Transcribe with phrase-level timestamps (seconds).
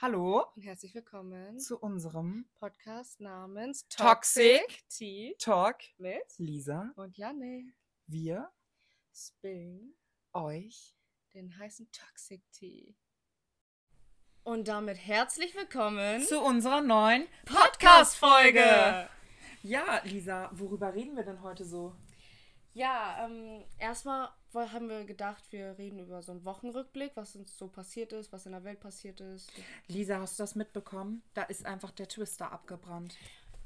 [0.00, 6.92] Hallo und herzlich willkommen zu unserem Podcast namens Toxic Tea Talk mit Lisa.
[6.94, 7.72] und Janne.
[8.06, 8.48] Wir
[9.12, 9.96] Spillen
[10.32, 10.94] euch
[11.34, 12.94] den heißen Toxic Tea.
[14.44, 19.08] Und damit herzlich willkommen zu unserer neuen Podcast-Folge.
[19.64, 21.96] Ja, Lisa, worüber reden wir denn heute so?
[22.78, 27.66] Ja, ähm, erstmal haben wir gedacht, wir reden über so einen Wochenrückblick, was uns so
[27.66, 29.50] passiert ist, was in der Welt passiert ist.
[29.88, 31.22] Lisa, hast du das mitbekommen?
[31.34, 33.16] Da ist einfach der Twister abgebrannt.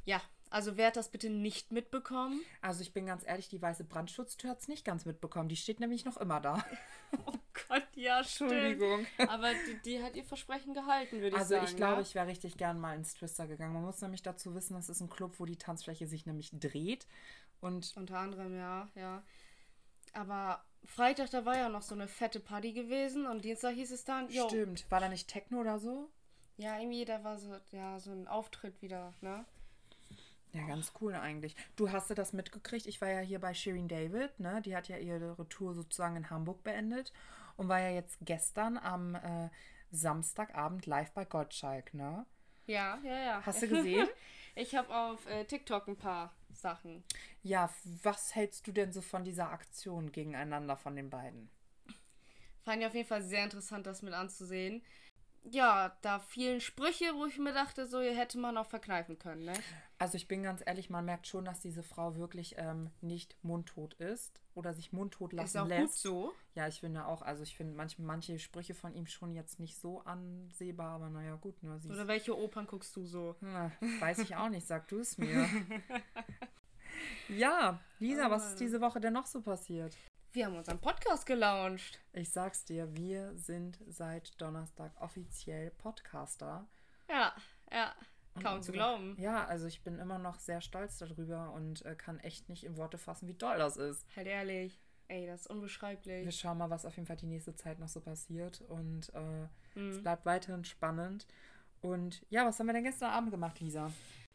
[0.06, 2.41] Ja, also wer hat das bitte nicht mitbekommen?
[2.62, 5.48] Also ich bin ganz ehrlich, die weiße Brandschutztür hat es nicht ganz mitbekommen.
[5.51, 6.65] Die steht nämlich noch immer da.
[7.27, 7.33] Oh
[7.69, 9.05] Gott, ja, Entschuldigung.
[9.29, 11.67] Aber die, die hat ihr Versprechen gehalten, würde ich Also sagen.
[11.67, 12.01] ich glaube, ja?
[12.01, 13.75] ich wäre richtig gern mal ins Twister gegangen.
[13.75, 17.06] Man muss nämlich dazu wissen, das ist ein Club, wo die Tanzfläche sich nämlich dreht.
[17.62, 19.23] Und Unter anderem, ja, ja.
[20.12, 24.05] Aber Freitag, da war ja noch so eine fette Party gewesen und Dienstag hieß es
[24.05, 26.11] dann, jo, stimmt, war da nicht Techno oder so?
[26.56, 29.45] ja, irgendwie, da war so, ja, so ein Auftritt wieder, ne?
[30.53, 31.56] Ja, ganz cool eigentlich.
[31.77, 32.87] Du hast ja das mitgekriegt.
[32.87, 34.61] Ich war ja hier bei Shirin David, ne?
[34.62, 37.12] Die hat ja ihre Tour sozusagen in Hamburg beendet
[37.56, 39.48] und war ja jetzt gestern am äh,
[39.91, 42.27] Samstagabend live bei Gottschalk, ne?
[42.67, 43.42] Ja, ja, ja.
[43.47, 44.09] Hast du gesehen?
[44.55, 47.05] ich habe auf äh, TikTok ein paar Sachen.
[47.42, 47.72] Ja,
[48.03, 51.50] was hältst du denn so von dieser Aktion gegeneinander von den beiden?
[52.64, 54.83] Fand ich auf jeden Fall sehr interessant, das mit anzusehen.
[55.51, 59.55] Ja, da vielen Sprüche, wo ich mir dachte, so hätte man auch verkneifen können, ne?
[59.99, 63.95] Also ich bin ganz ehrlich, man merkt schon, dass diese Frau wirklich ähm, nicht mundtot
[63.95, 65.81] ist oder sich mundtot lassen Ist auch lässt.
[65.83, 66.33] gut so.
[66.55, 69.77] Ja, ich finde auch, also ich finde manche, manche Sprüche von ihm schon jetzt nicht
[69.79, 71.81] so ansehbar, aber naja, gut, ne?
[71.89, 73.37] Oder welche Opern guckst du so?
[73.41, 75.49] Hm, weiß ich auch nicht, sag du es mir.
[77.29, 79.97] ja, Lisa, was ist diese Woche denn noch so passiert?
[80.33, 82.00] Wir haben unseren Podcast gelauncht.
[82.12, 86.66] Ich sag's dir, wir sind seit Donnerstag offiziell Podcaster.
[87.08, 87.34] Ja,
[87.70, 87.94] ja.
[88.34, 89.16] Und Kaum zu unsere- glauben.
[89.20, 92.78] Ja, also ich bin immer noch sehr stolz darüber und äh, kann echt nicht in
[92.78, 94.06] Worte fassen, wie toll das ist.
[94.16, 94.81] Halt ehrlich.
[95.09, 96.25] Ey, das ist unbeschreiblich.
[96.25, 99.48] Wir schauen mal, was auf jeden Fall die nächste Zeit noch so passiert und äh,
[99.78, 99.88] Mhm.
[99.91, 101.26] es bleibt weiterhin spannend.
[101.82, 103.91] Und ja, was haben wir denn gestern Abend gemacht, Lisa?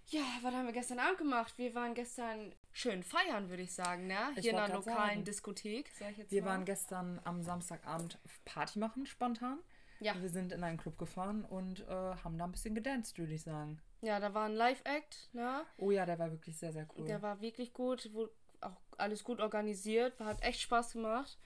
[0.10, 1.58] Ja, was haben wir gestern Abend gemacht?
[1.58, 4.18] Wir waren gestern schön feiern, würde ich sagen, ne?
[4.36, 5.24] Ich Hier in einer lokalen sagen.
[5.26, 6.52] Diskothek, sag ich jetzt Wir mal.
[6.52, 9.60] waren gestern am Samstagabend Party machen, spontan.
[10.00, 10.14] ja.
[10.22, 13.44] Wir sind in einen Club gefahren und äh, haben da ein bisschen gedanced, würde ich
[13.44, 13.82] sagen.
[14.02, 15.66] ja, da war ein Live-Act, ne?
[15.78, 17.06] Oh ja, der war wirklich sehr, sehr cool.
[17.06, 18.30] Der war wirklich gut, wo
[18.62, 21.38] auch alles gut organisiert, hat echt Spaß gemacht.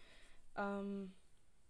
[0.55, 1.13] Ähm,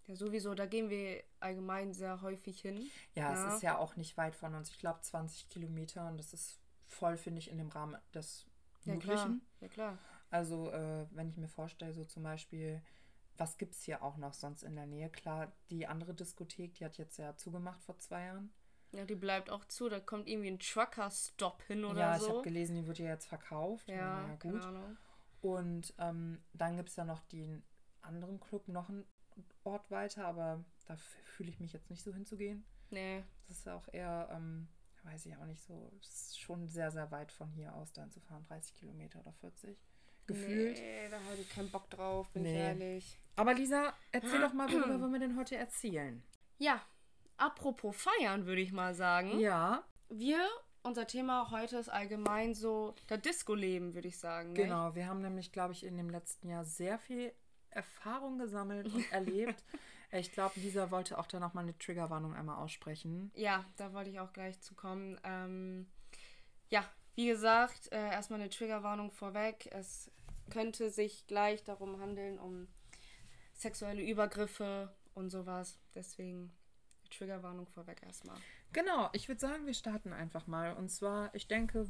[0.06, 2.90] ja, sowieso, da gehen wir allgemein sehr häufig hin.
[3.14, 3.48] ja, ja.
[3.48, 4.68] es ist ja auch nicht weit von uns.
[4.70, 6.58] Ich glaube 20 Kilometer und das ist
[6.92, 8.46] voll, finde ich, in dem Rahmen des
[8.84, 9.16] Ja, klar.
[9.26, 9.46] Möglichen.
[9.60, 9.98] Ja, klar.
[10.30, 12.82] Also, äh, wenn ich mir vorstelle, so zum Beispiel,
[13.36, 15.10] was gibt es hier auch noch sonst in der Nähe?
[15.10, 18.52] Klar, die andere Diskothek, die hat jetzt ja zugemacht vor zwei Jahren.
[18.92, 19.88] Ja, die bleibt auch zu.
[19.88, 22.28] Da kommt irgendwie ein Trucker-Stop hin oder ja, ich so.
[22.30, 23.88] habe gelesen, die wird ja jetzt verkauft.
[23.88, 24.96] ja, keine Ahnung.
[25.40, 27.62] Und ähm, dann gibt es ja noch den
[28.02, 29.04] anderen Club, noch einen
[29.64, 32.64] Ort weiter, aber da fühle ich mich jetzt nicht so hinzugehen.
[32.90, 34.68] Nee, Das ist ja auch eher, ähm,
[35.04, 38.10] weiß ich auch nicht so, es ist schon sehr, sehr weit von hier aus dann
[38.10, 39.76] zu fahren, 30 Kilometer oder 40
[40.26, 40.78] gefühlt.
[40.78, 42.58] Nee, da habe ich keinen Bock drauf, bin ich Nee.
[42.68, 43.18] ehrlich.
[43.36, 46.22] Aber Lisa, erzähl doch mal, worüber wollen wir denn heute erzählen?
[46.58, 46.80] Ja,
[47.36, 49.38] apropos feiern, würde ich mal sagen.
[49.40, 50.46] Ja, Wir,
[50.84, 54.54] unser Thema heute ist allgemein so das Disco-Leben, würde ich sagen.
[54.54, 54.94] genau.
[54.94, 57.32] Wir haben nämlich, glaube ich, in dem letzten Jahr sehr viel
[57.70, 59.64] Erfahrung gesammelt und erlebt.
[60.12, 63.32] Ich glaube, Lisa wollte auch da nochmal eine Triggerwarnung einmal aussprechen.
[63.34, 65.18] Ja, da wollte ich auch gleich zu kommen.
[65.24, 65.86] Ähm,
[66.68, 66.84] ja,
[67.14, 69.68] wie gesagt, äh, erstmal eine Triggerwarnung vorweg.
[69.72, 70.10] Es
[70.50, 72.68] könnte sich gleich darum handeln, um
[73.54, 75.78] sexuelle Übergriffe und sowas.
[75.94, 76.52] Deswegen
[77.10, 78.36] Triggerwarnung vorweg erstmal.
[78.72, 80.74] Genau, ich würde sagen, wir starten einfach mal.
[80.74, 81.86] Und zwar, ich denke,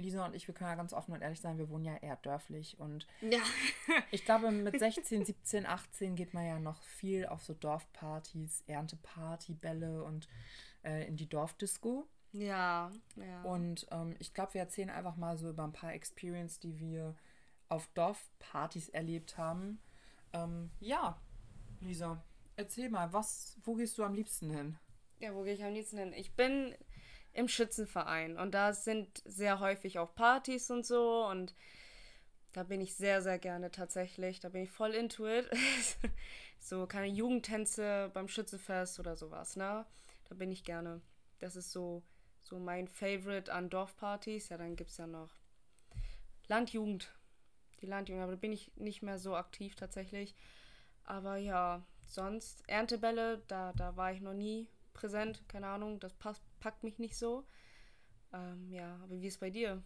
[0.00, 2.16] Lisa und ich, wir können ja ganz offen und ehrlich sein, wir wohnen ja eher
[2.16, 2.78] dörflich.
[2.78, 3.40] Und Ja.
[4.10, 9.54] ich glaube, mit 16, 17, 18 geht man ja noch viel auf so Dorfpartys, Ernteparty,
[9.54, 10.28] Bälle und
[10.82, 12.08] äh, in die Dorfdisco.
[12.32, 13.42] ja, ja.
[13.42, 17.14] Und ähm, ich glaube, wir erzählen einfach mal so über ein paar Experience, die wir
[17.68, 19.80] auf Dorfpartys erlebt haben.
[20.32, 21.20] Ähm, ja,
[21.80, 22.22] Lisa,
[22.56, 24.78] erzähl mal, was, wo gehst du am liebsten hin?
[25.18, 26.12] Ja, wo gehe ich am liebsten hin?
[26.14, 26.74] Ich bin
[27.32, 31.54] im Schützenverein und da sind sehr häufig auch Partys und so und
[32.52, 34.40] da bin ich sehr, sehr gerne tatsächlich.
[34.40, 35.48] Da bin ich voll into it.
[36.58, 39.86] so keine Jugendtänze beim Schützenfest oder sowas, ne?
[40.28, 41.00] Da bin ich gerne.
[41.38, 42.02] Das ist so,
[42.40, 44.48] so mein Favorite an Dorfpartys.
[44.48, 45.30] Ja, dann gibt es ja noch
[46.48, 47.14] Landjugend.
[47.80, 50.34] Die Landjugend, aber da bin ich nicht mehr so aktiv tatsächlich.
[51.04, 54.68] Aber ja, sonst Erntebälle, da, da war ich noch nie.
[54.92, 57.44] präsent, keine Ahnung, das passt, packt mich nicht so.
[58.32, 59.82] Ähm, ja, aber wie ist bei dir?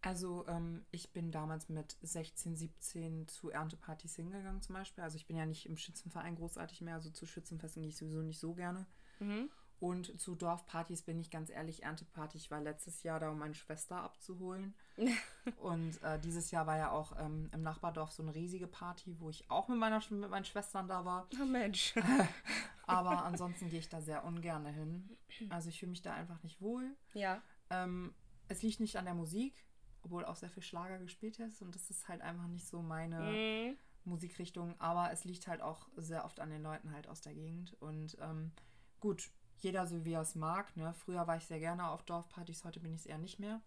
[0.00, 5.02] Also ähm, ich bin damals mit 16, 17 zu Erntepartys hingegangen zum Beispiel.
[5.02, 8.20] Also ich bin ja nicht im Schützenverein großartig mehr, also zu Schützenfesten gehe ich sowieso
[8.20, 8.86] nicht so gerne.
[9.18, 9.48] Mhm.
[9.80, 12.36] Und zu Dorfpartys bin ich ganz ehrlich, Ernteparty.
[12.38, 14.74] Ich war letztes Jahr da, um meine Schwester abzuholen.
[15.58, 19.30] und äh, dieses Jahr war ja auch ähm, im Nachbardorf so eine riesige Party, wo
[19.30, 21.28] ich auch mit, meiner, mit meinen Schwestern da war.
[21.40, 21.94] Oh Mensch.
[22.86, 25.16] Aber ansonsten gehe ich da sehr ungern hin.
[25.50, 26.96] Also ich fühle mich da einfach nicht wohl.
[27.14, 27.42] ja.
[27.70, 28.14] Ähm,
[28.48, 29.64] es liegt nicht an der Musik,
[30.02, 31.62] obwohl auch sehr viel Schlager gespielt ist.
[31.62, 33.78] Und das ist halt einfach nicht so meine Mhm.
[34.04, 34.78] Musikrichtung.
[34.78, 37.72] Aber es liegt halt auch sehr oft an den Leuten halt aus der Gegend.
[37.80, 38.52] Und ähm,
[39.00, 40.76] gut, jeder so wie er es mag.
[40.76, 40.92] Ne?
[40.92, 43.62] Früher war ich sehr gerne auf Dorfpartys, heute bin ich es eher nicht mehr.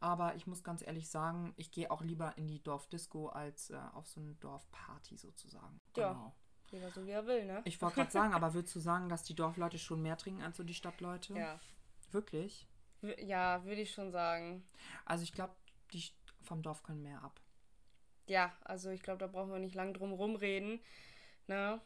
[0.00, 3.78] Aber ich muss ganz ehrlich sagen, ich gehe auch lieber in die Dorfdisco als äh,
[3.92, 5.78] auf so eine Dorfparty sozusagen.
[5.96, 6.12] Ja.
[6.12, 6.34] Genau.
[6.72, 7.60] Jeder so wie er will, ne?
[7.64, 10.56] Ich wollte gerade sagen, aber würdest du sagen, dass die Dorfleute schon mehr trinken als
[10.56, 11.34] so die Stadtleute?
[11.34, 11.60] Ja.
[12.10, 12.66] Wirklich?
[13.02, 14.64] W- Ja, würde ich schon sagen.
[15.04, 15.54] Also ich glaube,
[15.92, 16.02] die
[16.42, 17.40] vom Dorf können mehr ab.
[18.26, 20.80] Ja, also ich glaube, da brauchen wir nicht lang drum rumreden.
[21.46, 21.80] Ne?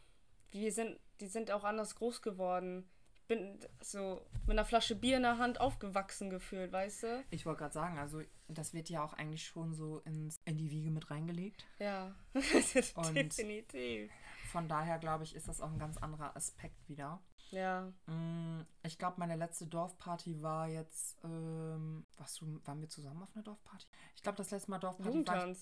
[0.51, 2.89] Wir sind, die sind auch anders groß geworden.
[3.15, 7.25] Ich bin so mit einer Flasche Bier in der Hand aufgewachsen gefühlt, weißt du?
[7.31, 10.71] Ich wollte gerade sagen, also das wird ja auch eigentlich schon so ins, in die
[10.71, 11.67] Wiege mit reingelegt.
[11.81, 12.15] Ja,
[12.95, 14.13] Und- definitiv.
[14.47, 17.21] Von daher glaube ich, ist das auch ein ganz anderer Aspekt wieder.
[17.51, 23.23] Ja, Mm, Ich glaube, meine letzte Dorfparty war jetzt, ähm, warst du, waren wir zusammen
[23.23, 23.87] auf einer Dorfparty?
[24.17, 25.59] Ich glaube, das letzte Mal Dorfparty war ich.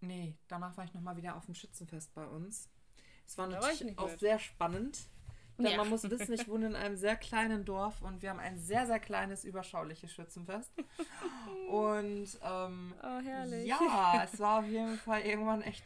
[0.00, 2.68] Nee, danach war ich nochmal wieder auf dem Schützenfest bei uns.
[3.24, 4.18] Es war Da natürlich auch mit.
[4.20, 4.98] sehr spannend.
[5.58, 5.76] Denn Ja.
[5.76, 8.86] man muss wissen, ich wohne in einem sehr kleinen Dorf und wir haben ein sehr,
[8.86, 10.72] sehr kleines, überschauliches Schützenfest.
[11.70, 13.66] Und ähm, Oh, herrlich.
[13.66, 15.84] ja, es war auf jeden Fall irgendwann echt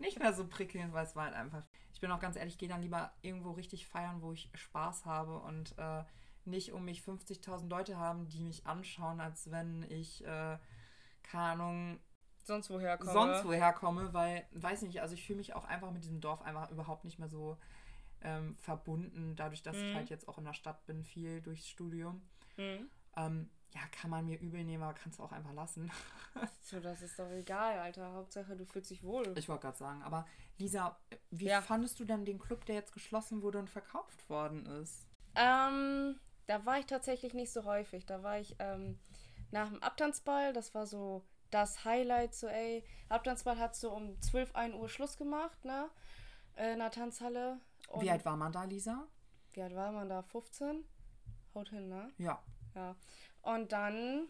[0.00, 1.64] nicht mehr so prickelnd, weil es war halt einfach.
[1.92, 5.04] Ich bin auch ganz ehrlich, ich gehe dann lieber irgendwo richtig feiern, wo ich Spaß
[5.06, 6.04] habe und äh,
[6.44, 10.58] nicht um mich 50.000 Leute haben, die mich anschauen, als wenn ich, äh,
[11.22, 12.00] keine Ahnung,
[12.44, 13.12] Sonst woher komme.
[13.12, 16.40] sonst woher komme, weil, weiß nicht, also ich fühle mich auch einfach mit diesem Dorf
[16.42, 17.58] einfach überhaupt nicht mehr so
[18.22, 19.94] ähm, verbunden, dadurch, dass ich Mhm.
[19.94, 22.22] halt jetzt auch in der Stadt bin, viel durchs Studium.
[22.56, 22.88] Hm.
[23.16, 25.90] Ähm, ja, kann man mir übel nehmen, aber kannst du auch einfach lassen.
[26.62, 28.12] So, das ist doch egal, Alter.
[28.12, 29.36] Hauptsache, du fühlst dich wohl.
[29.36, 30.24] Ich wollte gerade sagen, aber
[30.58, 30.96] Lisa,
[31.30, 31.62] wie Ja.
[31.62, 35.06] fandest du denn den Club, der jetzt geschlossen wurde und verkauft worden ist?
[35.34, 38.06] Ähm, da war ich tatsächlich nicht so häufig.
[38.06, 38.98] Da war ich ähm,
[39.50, 40.52] nach dem Abtanzball.
[40.52, 42.34] Das war so das Highlight.
[42.34, 45.88] So, ey, Abtanzball hat so um 12, 1 Uhr Schluss gemacht, ne?
[46.54, 47.58] Äh, In der Tanzhalle.
[47.88, 49.08] Und Wie alt war man da, Lisa?
[49.52, 50.22] wie alt war man da?
[50.22, 50.84] 15?
[51.54, 52.12] Haut hin, ne?
[52.18, 52.40] Ja.
[52.78, 52.96] Ja.
[53.42, 54.28] Und dann.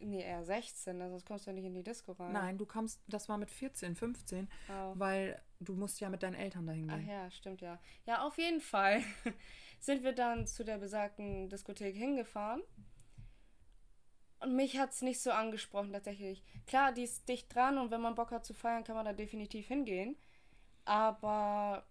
[0.00, 1.10] Nee, eher 16, ne?
[1.10, 2.32] sonst kommst du ja nicht in die Disco rein.
[2.32, 4.92] Nein, du kamst, das war mit 14, 15, Oh.
[4.94, 7.08] weil du musst ja mit deinen Eltern dahin Ach gehen.
[7.08, 7.80] ja, stimmt ja.
[8.06, 9.02] Ja, auf jeden Fall
[9.80, 12.62] sind wir dann zu der besagten Diskothek hingefahren.
[14.38, 16.44] Und mich hat es nicht so angesprochen tatsächlich.
[16.66, 19.12] Klar, die ist dicht dran und wenn man Bock hat zu feiern, kann man da
[19.12, 20.16] definitiv hingehen.
[20.84, 21.84] Aber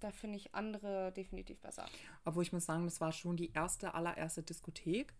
[0.00, 1.84] da finde ich andere definitiv besser.
[2.24, 5.12] Obwohl ich muss sagen, das war schon die erste, allererste Diskothek,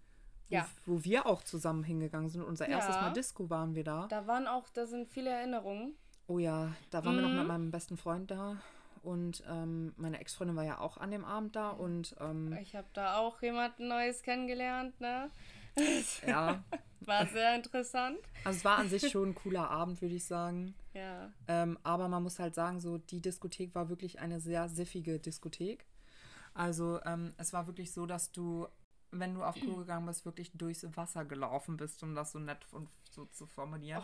[0.48, 0.68] wo, Ja.
[0.86, 2.42] wo wir auch zusammen hingegangen sind.
[2.42, 3.02] Unser erstes Ja.
[3.02, 4.06] Mal Disco waren wir da.
[4.08, 5.94] Da waren auch, da sind viele Erinnerungen.
[6.26, 7.38] Oh ja, da waren wir noch Mhm.
[7.38, 8.56] mit meinem besten Freund da.
[9.02, 11.70] Und ähm, meine Ex-Freundin war ja auch an dem Abend da.
[11.70, 15.30] Und ähm, Ich habe da auch jemanden Neues kennengelernt, ne?
[16.26, 16.62] Ja,
[17.00, 18.18] War sehr interessant.
[18.44, 20.74] also es war an sich schon ein cooler Abend, würde ich sagen.
[20.92, 21.32] Ja.
[21.46, 25.86] Ähm, aber man muss halt sagen, so die Diskothek war wirklich eine sehr siffige Diskothek.
[26.54, 28.66] Also ähm, es war wirklich so, dass du,
[29.10, 32.66] wenn du auf Klo gegangen bist, wirklich durchs Wasser gelaufen bist, um das so nett
[32.72, 34.02] und so zu formulieren.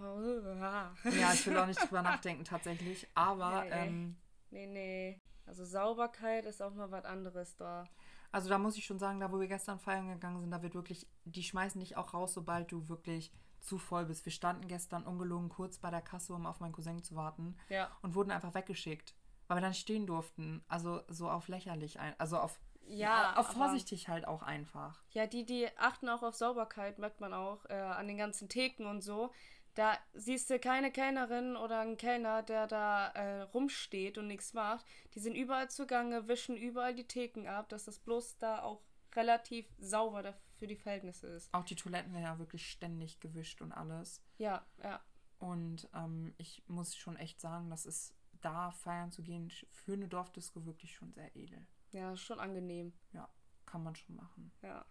[0.00, 0.92] Oh, oh, ah.
[1.18, 3.08] Ja, ich will auch nicht drüber nachdenken tatsächlich.
[3.14, 3.70] Aber Nee.
[3.72, 4.16] ähm,
[4.50, 5.20] Nee, nee.
[5.46, 7.88] Also Sauberkeit ist auch mal was anderes da.
[8.34, 10.74] Also da muss ich schon sagen, da wo wir gestern feiern gegangen sind, da wird
[10.74, 14.24] wirklich, die schmeißen dich auch raus, sobald du wirklich zu voll bist.
[14.26, 17.56] Wir standen gestern ungelogen kurz bei der Kasse, um auf meinen Cousin zu warten.
[17.68, 17.90] Ja.
[18.02, 19.14] und wurden einfach weggeschickt,
[19.46, 20.62] weil wir dann stehen durften.
[20.68, 25.02] Also so auf lächerlich, ein, also auf, Ja, auf aber- vorsichtig halt auch einfach.
[25.10, 28.84] Ja, die, die achten auch auf Sauberkeit, merkt man auch, äh, an den ganzen Theken
[28.86, 29.30] und so.
[29.74, 34.86] Da siehst du keine Kellnerin oder einen Kellner, der da äh, rumsteht und nichts macht.
[35.14, 38.82] Die sind überall zugange, wischen überall die Theken ab, dass das bloß da auch
[39.14, 41.52] relativ sauber für die Verhältnisse ist.
[41.52, 44.22] Auch die Toiletten werden ja wirklich ständig gewischt und alles.
[44.38, 45.00] Ja, ja.
[45.38, 50.08] Und ähm, ich muss schon echt sagen, das ist da feiern zu gehen für eine
[50.08, 51.66] Dorfdisco wirklich schon sehr edel.
[51.92, 52.92] Ja, schon angenehm.
[53.12, 53.28] Ja,
[53.66, 54.52] kann man schon machen.
[54.62, 54.84] Ja.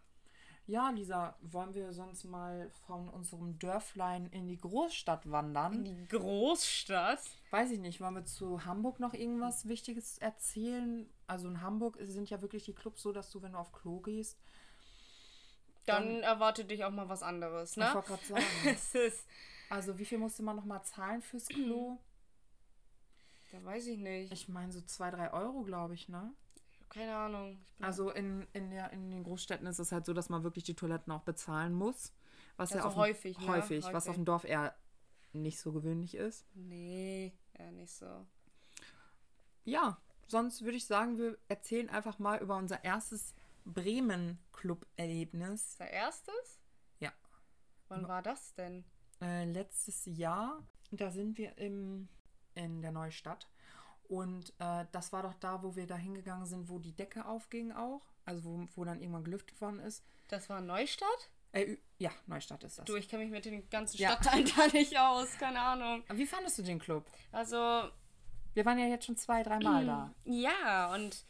[0.66, 5.84] Ja, Lisa, wollen wir sonst mal von unserem Dörflein in die Großstadt wandern?
[5.84, 7.20] Die Großstadt?
[7.52, 11.10] Weiß ich nicht, wollen wir zu Hamburg noch irgendwas Wichtiges erzählen?
[11.28, 14.00] Also in Hamburg sind ja wirklich die Clubs so, dass du, wenn du auf Klo
[14.00, 14.40] gehst,
[15.86, 17.88] Dann, erwartet dich auch mal was anderes, ne?
[17.88, 19.28] ich wollte gerade sagen, Es ist,
[19.70, 22.00] also wie viel musste man nochmal zahlen fürs Klo?
[23.52, 24.32] da weiß ich nicht.
[24.32, 26.34] Ich meine so zwei, drei Euro, glaube ich, ne?
[26.94, 27.58] Keine Ahnung.
[27.80, 30.76] Also in, in, der, in den Großstädten ist es halt so, dass man wirklich die
[30.76, 32.14] Toiletten auch bezahlen muss.
[32.58, 33.48] Was ja, Also auf dem- häufig, ne?
[33.48, 34.10] häufig, was Häufig.
[34.10, 34.76] auf dem Dorf eher
[35.32, 36.46] nicht so gewöhnlich ist.
[36.54, 38.26] Nee, ja, nicht so.
[39.66, 39.98] Ja,
[40.28, 43.34] sonst würde ich sagen, wir erzählen einfach mal über unser erstes
[43.66, 45.78] Bremen-Club-Erlebnis.
[45.78, 46.60] Das erstes?
[47.00, 47.12] Ja.
[47.88, 48.84] Wann war das denn?
[49.22, 52.10] Äh, letztes Jahr, da sind wir im,
[52.56, 53.48] in der Neustadt.
[54.08, 57.72] Und äh, das war doch da, wo wir da hingegangen sind, wo die Decke aufging
[57.72, 58.02] auch.
[58.26, 60.04] Also wo, wo dann irgendwann gelüftet worden ist.
[60.28, 61.30] Das war Neustadt?
[61.52, 62.86] Äh, ja, Neustadt ist das.
[62.86, 64.12] Du, ich kenne mich mit den ganzen Ja.
[64.12, 65.38] Stadtteilen da nicht aus.
[65.38, 66.04] Keine Ahnung.
[66.14, 67.06] Wie fandest du den Club?
[67.32, 67.90] Also,
[68.54, 70.14] Wir waren ja jetzt schon zwei, dreimal da.
[70.26, 71.26] Ja, und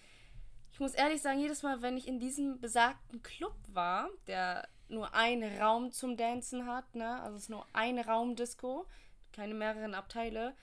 [0.71, 5.13] ich muss ehrlich sagen, jedes Mal, wenn ich in diesem besagten Club war, der nur
[5.13, 7.21] einen Raum zum Dancen hat, ne?
[7.21, 8.85] Also es ist nur eine Raumdisco,
[9.31, 10.55] keine mehreren Abteile.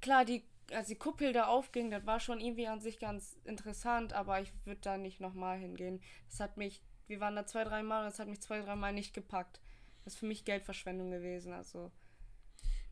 [0.00, 4.12] Klar, die, als die Kuppel da aufging, das war schon irgendwie an sich ganz interessant,
[4.12, 6.00] aber ich würde da nicht nochmal hingehen.
[6.28, 9.14] Das hat mich, wir waren da zwei, dreimal und das hat mich zwei, dreimal nicht
[9.14, 9.60] gepackt.
[10.04, 11.90] Das ist für mich Geldverschwendung gewesen, also.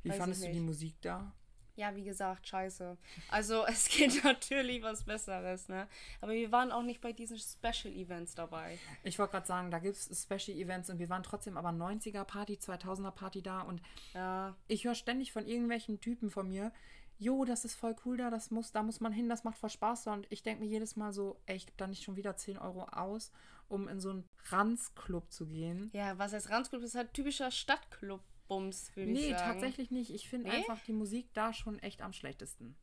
[0.02, 0.61] Wie fandest du die.
[0.61, 1.32] Musik da?
[1.78, 2.97] Ja, wie gesagt, scheiße.
[3.30, 5.87] Also es geht natürlich was Besseres, ne?
[6.20, 8.78] Aber wir waren auch nicht bei diesen Special Events dabei.
[9.04, 12.25] Ich wollte gerade sagen, da gibt es Special Events und wir waren trotzdem aber 90er
[12.25, 13.80] Party, 2000er Party da und
[14.12, 16.73] Ja, ich höre ständig von irgendwelchen Typen von mir,
[17.18, 19.70] jo, das ist voll cool da, das muss, da muss man hin, das macht voll
[19.70, 22.37] Spaß und ich denke mir jedes Mal so, ey, ich gebe da nicht schon wieder
[22.37, 23.32] 10 Euro aus,
[23.68, 25.90] um in so einen Ranzclub zu gehen.
[25.92, 29.52] ja, was heißt Ranzclub ist halt typischer Stadtclub-Bums, würde ich Nee, sagen.
[29.52, 30.10] tatsächlich nicht.
[30.14, 30.56] Ich finde Nee?
[30.56, 32.76] einfach die Musik da schon echt am schlechtesten.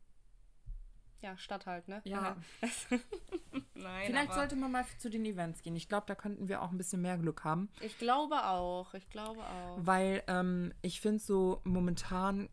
[1.22, 2.02] Ja, Stadt halt, ne?
[2.04, 2.36] Ja.
[3.74, 5.76] Nein, Vielleicht sollte man mal zu den Events gehen.
[5.76, 7.70] Ich glaube, da könnten wir auch ein bisschen mehr Glück haben.
[7.82, 9.78] ich glaube auch, ich glaube auch.
[9.80, 12.48] Weil ähm, ich finde so momentan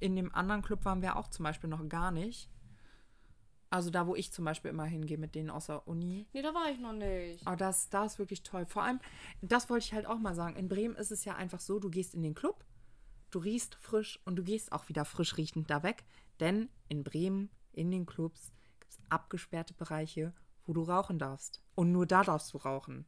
[0.00, 2.50] in dem anderen Club waren wir auch zum Beispiel noch gar nicht.
[3.70, 6.26] Also da, wo ich zum Beispiel immer hingehe mit denen aus der Uni.
[6.32, 7.46] Nee, da war ich noch nicht.
[7.46, 8.66] Aber das, das ist wirklich toll.
[8.66, 8.98] Vor allem,
[9.42, 10.56] das wollte ich halt auch mal sagen.
[10.56, 12.64] In Bremen ist es ja einfach so, du gehst in den Club,
[13.30, 16.04] du riechst frisch und du gehst auch wieder frisch riechend da weg.
[16.40, 20.34] Denn in Bremen, in den Clubs, gibt es abgesperrte Bereiche,
[20.66, 21.62] wo du rauchen darfst.
[21.76, 23.06] Und nur da darfst du rauchen.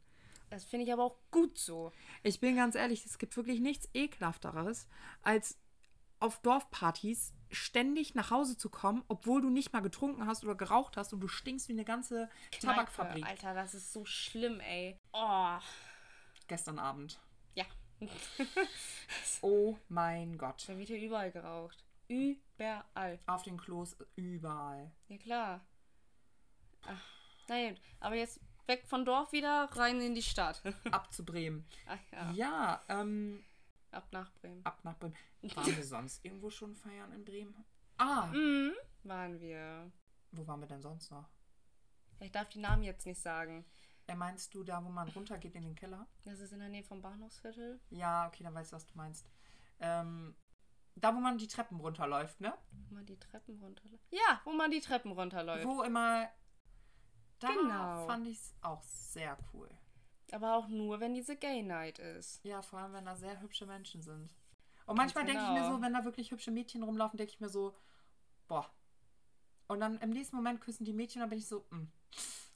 [0.49, 1.91] Das finde ich aber auch gut so.
[2.21, 4.87] Ich bin ganz ehrlich, es gibt wirklich nichts ekelhafteres,
[5.23, 5.57] als
[6.23, 10.97] auf Dorfpartys ständig nach Hause zu kommen, obwohl du nicht mal getrunken hast oder geraucht
[10.97, 12.29] hast und du stinkst wie eine ganze
[12.61, 13.23] Tabakfabrik.
[13.23, 14.99] Kneipe, Alter, das ist so schlimm, ey.
[15.11, 15.57] Oh,
[16.47, 17.19] Gestern Abend.
[17.55, 17.65] ja.
[19.41, 20.63] Oh mein Gott.
[20.67, 21.83] Da wird hier überall geraucht.
[22.07, 23.19] Überall.
[23.27, 24.91] Auf den Klos überall.
[25.09, 25.61] Ja, klar.
[26.85, 27.01] Ach,
[27.49, 27.81] na gut.
[27.99, 30.61] Aber jetzt weg von Dorf wieder, rein in die Stadt.
[30.91, 31.65] Ab zu Bremen.
[31.87, 33.43] Ach ja, Ja, ähm,
[33.93, 34.65] ab nach Bremen.
[34.65, 35.15] ab nach Bremen.
[35.55, 37.65] Waren wir sonst irgendwo schon feiern in Bremen?
[37.97, 38.73] Ah, Mhm,
[39.03, 39.91] waren wir.
[40.31, 41.29] wo waren wir denn sonst noch?
[42.19, 43.65] Ich darf die Namen jetzt nicht sagen.
[44.07, 46.07] Äh, meinst du da, wo man runtergeht in den Keller?
[46.25, 47.79] Das ist in der Nähe vom Bahnhofsviertel.
[47.89, 49.27] Ja, okay, dann weiß ich, was du meinst.
[49.79, 50.35] Ähm,
[50.95, 52.53] da, wo man die Treppen runterläuft, ne?
[52.89, 54.03] Wo man die Treppen runterläuft.
[54.11, 55.65] Ja, wo man die Treppen runterläuft.
[55.65, 56.29] Wo immer.
[57.39, 58.05] Da Genau.
[58.07, 59.69] fand ich es auch sehr cool.
[60.33, 62.43] Aber auch nur, wenn diese Gay Night ist.
[62.43, 64.33] Ja, vor allem, wenn da sehr hübsche Menschen sind.
[64.85, 65.75] Und manchmal denke ich mir genau.
[65.75, 67.75] so, wenn da wirklich hübsche Mädchen rumlaufen, denke ich mir so,
[68.47, 68.69] boah.
[69.67, 71.87] Und dann im nächsten Moment küssen die Mädchen, dann bin ich so, mm.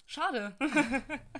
[0.06, 0.56] Schade.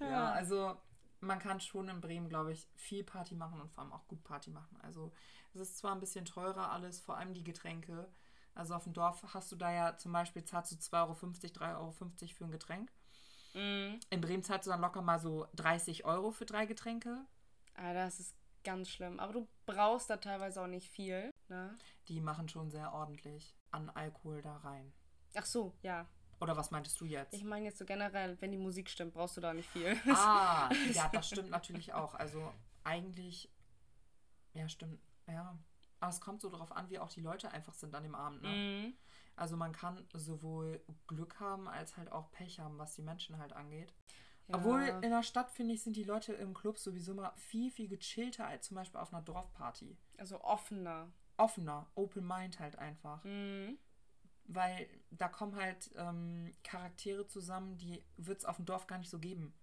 [0.00, 0.76] Ja, also
[1.20, 4.24] man kann schon in Bremen, glaube ich, viel Party machen und vor allem auch gut
[4.24, 4.78] Party machen.
[4.82, 5.12] Also
[5.52, 8.08] es ist zwar ein bisschen teurer alles, vor allem die Getränke.
[8.54, 11.76] Also auf dem Dorf hast du da ja zum Beispiel, zahlst du 2,50 Euro, 3,50
[11.76, 12.90] Euro für ein Getränk.
[13.54, 14.00] Mhm.
[14.10, 17.24] In Bremen zahlst du dann locker mal so 30 Euro für drei Getränke.
[17.74, 19.18] Ah, das ist ganz schlimm.
[19.20, 21.30] Aber du brauchst da teilweise auch nicht viel.
[21.48, 21.76] Ne?
[22.08, 24.92] Die machen schon sehr ordentlich an Alkohol da rein.
[25.34, 26.06] Ach so, ja.
[26.40, 27.34] Oder was meintest du jetzt?
[27.34, 29.96] Ich meine jetzt so generell, wenn die Musik stimmt, brauchst du da nicht viel.
[30.08, 32.14] Ah, ja, das stimmt natürlich auch.
[32.14, 32.52] Also
[32.82, 33.50] eigentlich,
[34.54, 35.58] ja, stimmt, ja.
[36.00, 38.42] Aber es kommt so darauf an, wie auch die Leute einfach sind an dem Abend.
[38.42, 38.48] Ne?
[38.48, 38.94] Mhm.
[39.40, 43.54] Also man kann sowohl Glück haben, als halt auch Pech haben, was die Menschen halt
[43.54, 43.90] angeht.
[44.48, 44.56] Ja.
[44.56, 47.88] Obwohl in der Stadt, finde ich, sind die Leute im Club sowieso mal viel, viel
[47.88, 49.96] gechillter als zum Beispiel auf einer Dorfparty.
[50.18, 51.10] Also offener.
[51.38, 53.24] Offener, open mind halt einfach.
[53.24, 53.78] Mhm.
[54.44, 59.08] Weil da kommen halt ähm, Charaktere zusammen, die wird es auf dem Dorf gar nicht
[59.08, 59.54] so geben.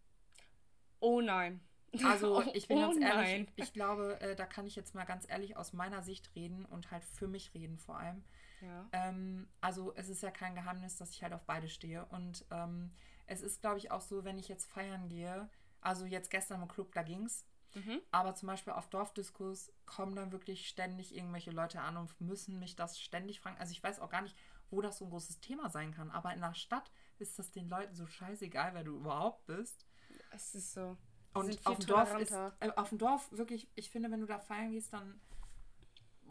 [0.99, 1.61] Oh nein.
[2.03, 3.47] Also ich bin oh, ganz ehrlich, nein.
[3.57, 6.89] ich glaube, äh, da kann ich jetzt mal ganz ehrlich aus meiner Sicht reden und
[6.89, 8.23] halt für mich reden vor allem.
[8.61, 8.87] Ja.
[8.91, 12.05] Ähm, also es ist ja kein Geheimnis, dass ich halt auf beide stehe.
[12.05, 12.91] Und ähm,
[13.25, 15.49] es ist, glaube ich, auch so, wenn ich jetzt feiern gehe,
[15.81, 17.45] also jetzt gestern im Club, da ging's.
[17.75, 18.01] Mhm.
[18.11, 22.75] Aber zum Beispiel auf Dorfdiskos kommen dann wirklich ständig irgendwelche Leute an und müssen mich
[22.75, 23.57] das ständig fragen.
[23.59, 24.35] Also ich weiß auch gar nicht,
[24.69, 26.11] wo das so ein großes Thema sein kann.
[26.11, 29.85] Aber in der Stadt ist das den Leuten so scheißegal, wer du überhaupt bist.
[30.31, 30.97] Es ist so.
[31.35, 34.25] Die Und auf dem, Dorf ist, äh, auf dem Dorf wirklich, ich finde, wenn du
[34.25, 35.19] da feiern gehst, dann,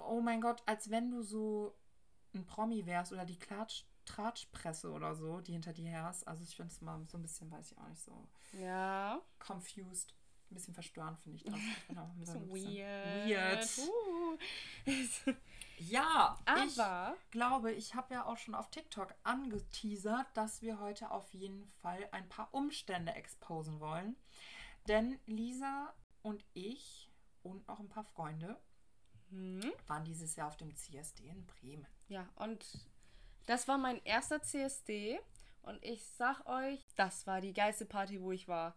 [0.01, 1.77] oh mein Gott, als wenn du so
[2.37, 6.27] ein Promi wärst oder die Klatsch, Tratschpresse oder so, die hinter dir her ist.
[6.29, 9.21] Also ich finde es mal so ein bisschen, weiß ich auch nicht, so Ja.
[9.39, 10.15] confused.
[10.49, 11.55] Ein bisschen verstörend finde ich das.
[11.89, 13.27] Ich auch so So ein weird.
[13.29, 13.79] weird.
[13.79, 14.39] Uh.
[15.79, 21.11] Ja, ich Aber glaube, ich habe ja auch schon auf TikTok angeteasert, dass wir heute
[21.11, 24.17] auf jeden Fall ein paar Umstände exposen wollen.
[24.89, 27.11] Denn Lisa und ich
[27.43, 28.59] und noch ein paar Freunde
[29.31, 31.87] hm, waren dieses Jahr auf dem CSD in Bremen.
[32.09, 32.65] ja, und
[33.47, 35.21] das war mein erster CSD
[35.63, 38.75] und ich sag euch, das war die geilste Party, wo ich war.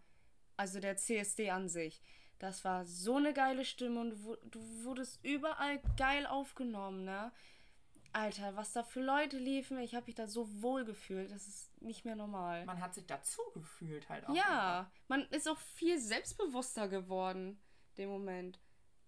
[0.57, 2.01] Also der CSD an sich.
[2.37, 7.31] Das war so eine geile Stimme und du, wu- du wurdest überall geil aufgenommen, ne?
[8.11, 11.31] Alter, was da für Leute liefen, ich habe mich da so wohl gefühlt.
[11.31, 12.65] Das ist nicht mehr normal.
[12.65, 14.33] Man hat sich dazu gefühlt halt auch.
[14.35, 17.61] Ja, man ist auch viel selbstbewusster geworden,
[17.97, 18.59] dem Moment.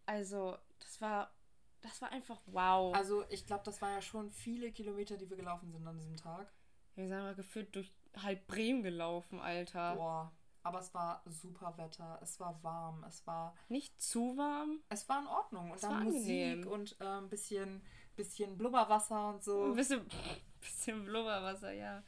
[0.06, 0.58] Also,
[0.92, 1.32] das war,
[1.80, 2.94] das war einfach wow.
[2.94, 6.18] Also ich glaube, das war ja schon viele Kilometer, die wir gelaufen sind an diesem
[6.18, 6.52] Tag.
[6.96, 7.90] Wir sind aber gefühlt durch
[8.22, 9.96] halb Bremen gelaufen, Alter.
[9.96, 10.32] Boah.
[10.64, 14.80] Aber es war super Wetter, es war warm, es war Nicht zu warm.
[14.90, 15.70] Es war in Ordnung.
[15.72, 16.68] Und Es dann war Musik angenehm.
[16.68, 17.82] und äh, ein bisschen,
[18.16, 19.64] bisschen Blubberwasser und so.
[19.64, 20.06] Ein bisschen,
[20.60, 22.04] bisschen Blubberwasser, ja.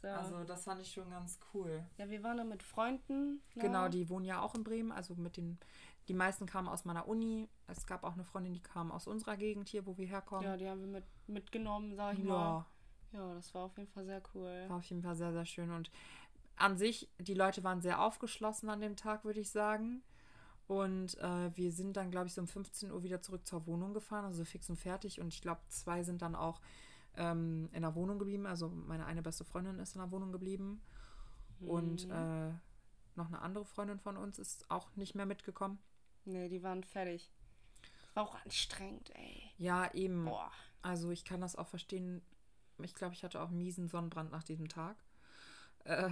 [0.00, 0.08] So.
[0.08, 1.84] Also das fand ich schon ganz cool.
[1.98, 3.42] ja, wir waren da mit Freunden.
[3.54, 3.62] ne?
[3.62, 4.90] Genau, die wohnen ja auch in Bremen.
[4.90, 5.58] Also mit den,
[6.08, 7.48] die meisten kamen aus meiner Uni.
[7.66, 10.44] Es gab auch eine Freundin, die kam aus unserer Gegend hier, wo wir herkommen.
[10.44, 12.66] Ja, die haben wir mit, mitgenommen, sag ich ja, mal.
[13.12, 14.64] Ja, das war auf jeden Fall sehr cool.
[14.68, 15.70] war auf jeden Fall sehr, sehr schön.
[15.70, 15.90] Und
[16.56, 20.02] an sich, die Leute waren sehr aufgeschlossen an dem Tag, würde ich sagen.
[20.66, 23.92] Und äh, wir sind dann, glaube ich, so um 15 Uhr wieder zurück zur Wohnung
[23.94, 25.20] gefahren, also fix und fertig.
[25.20, 26.60] Und ich glaube, zwei sind dann auch
[27.16, 28.46] ähm, in der Wohnung geblieben.
[28.46, 30.80] Also meine eine beste Freundin ist in der Wohnung geblieben.
[31.60, 32.12] Und Mhm.
[32.12, 32.52] äh,
[33.14, 35.78] noch eine andere Freundin von uns ist auch nicht mehr mitgekommen.
[36.24, 37.30] Nee, die waren fertig.
[38.14, 39.42] War auch anstrengend, ey.
[39.58, 40.24] Ja, eben.
[40.24, 40.50] Boah.
[40.82, 42.22] Also ich kann das auch verstehen.
[42.82, 44.96] Ich glaube, ich hatte auch einen miesen Sonnenbrand nach diesem Tag.
[45.84, 46.10] Äh,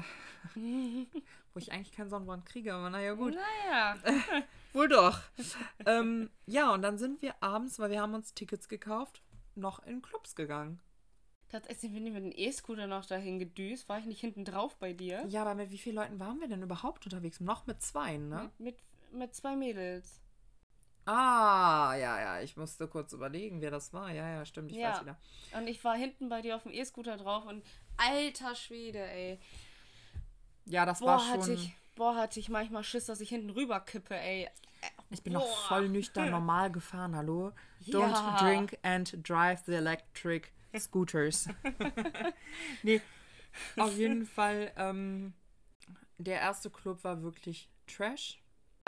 [0.55, 3.35] wo ich eigentlich keinen Sonnenbrand kriege, aber naja, gut.
[3.35, 3.97] Naja.
[4.73, 5.21] Wohl doch.
[5.87, 9.23] ähm, ja, und dann sind wir abends, weil wir haben uns Tickets gekauft,
[9.55, 10.81] noch in Clubs gegangen.
[11.51, 13.89] Tatsächlich bin ich mit dem E-Scooter noch dahin gedüst.
[13.89, 15.25] War ich nicht hinten drauf bei dir?
[15.27, 17.41] Ja, aber mit wie vielen Leuten waren wir denn überhaupt unterwegs?
[17.41, 18.53] Noch mit zwei, ne?
[18.59, 18.77] Mit, mit,
[19.13, 20.21] mit zwei Mädels.
[21.07, 24.11] Ah, ja, ja, ich musste kurz überlegen, wer das war.
[24.13, 24.93] Ja, ja, stimmt, ich Ja.
[24.93, 25.17] weiß wieder.
[25.57, 27.65] Und ich war hinten bei dir auf dem E-Scooter drauf und
[27.97, 29.41] alter Schwede, ey.
[30.67, 31.41] Ja, das Boah, war schon.
[31.41, 34.49] hatte ich, boah, hatte ich manchmal Schiss, dass ich hinten rüber kippe, ey.
[35.11, 35.69] Ich bin noch Boah.
[35.69, 37.53] voll nüchtern normal gefahren, hallo?
[37.87, 38.37] Don't Ja.
[38.37, 41.49] drink and drive the electric scooters.
[42.83, 43.01] nee,
[43.77, 45.35] auf jeden Fall, ähm,
[46.19, 48.41] der erste Club war wirklich Trash.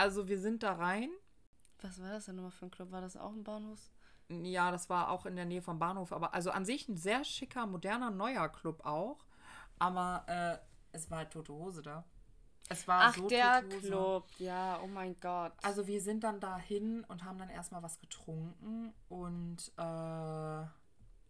[0.03, 1.09] Also wir sind da rein.
[1.81, 2.91] Was war das denn nochmal für ein Club?
[2.91, 3.79] War das auch ein Bahnhof?
[4.27, 7.23] Ja, das war auch in der Nähe vom Bahnhof, aber also an sich ein sehr
[7.23, 9.25] schicker, moderner, neuer Club auch.
[9.79, 10.57] Aber äh,
[10.91, 12.03] es war halt tote Hose da.
[12.67, 13.63] Es war Ach, so der.
[13.63, 14.27] Club.
[14.39, 15.53] Ja, oh mein Gott.
[15.61, 20.65] Also wir sind dann dahin und haben dann erstmal was getrunken und äh,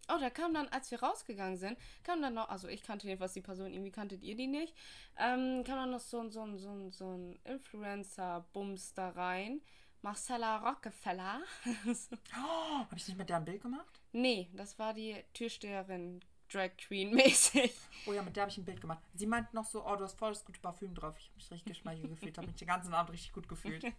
[0.10, 3.34] Oh, da kam dann, als wir rausgegangen sind, kam dann noch, also ich kannte jedenfalls
[3.34, 4.74] die Person, irgendwie kanntet ihr die nicht,
[5.18, 9.62] ähm, kam dann noch so ein, so so so ein Influencer-Bums da rein.
[10.02, 11.40] Marcella Rockefeller.
[11.66, 14.02] oh, habe ich nicht mit der ein Bild gemacht?
[14.12, 16.20] nee, das war die Türsteherin,
[16.52, 17.72] Drag Queen mäßig.
[18.06, 19.00] Oh ja, mit der habe ich ein Bild gemacht.
[19.14, 21.16] Sie meint noch so, oh, du hast voll das gute Parfüm drauf.
[21.18, 23.84] Ich habe mich richtig geschmeichelt gefühlt, habe mich den ganzen Abend richtig gut gefühlt.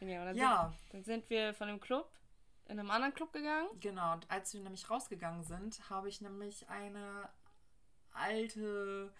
[0.00, 0.68] Ja, dann, Ja.
[0.68, 2.10] Sind, dann sind wir von dem Club
[2.66, 3.68] in einem anderen Club gegangen.
[3.80, 7.28] Genau, und als wir nämlich rausgegangen sind, habe ich nämlich eine
[8.12, 9.12] alte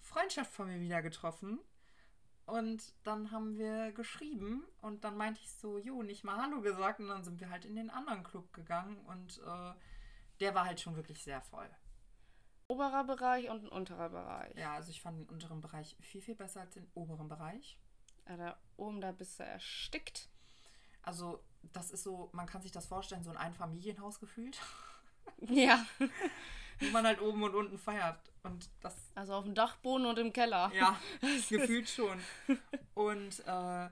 [0.00, 1.58] Freundschaft von mir wieder getroffen.
[2.44, 6.98] Und dann haben wir geschrieben und dann meinte ich so, jo, nicht mal Hallo gesagt
[6.98, 9.72] und dann sind wir halt in den anderen Club gegangen und äh,
[10.40, 11.70] der war halt schon wirklich sehr voll.
[12.66, 14.56] Oberer Bereich und ein unterer Bereich.
[14.56, 17.78] Ja, also ich fand den unteren Bereich viel, viel besser als den oberen Bereich.
[18.28, 20.28] Ja, da oben, da bist du erstickt.
[21.02, 24.58] Also das ist so, man kann sich das vorstellen, so ein Einfamilienhaus gefühlt,
[25.40, 25.84] Ja.
[26.80, 28.32] wo man halt oben und unten feiert.
[28.42, 30.70] Und das Also auf dem Dachboden und im Keller.
[30.74, 30.98] Ja,
[31.48, 32.20] gefühlt schon.
[32.94, 33.88] Und äh,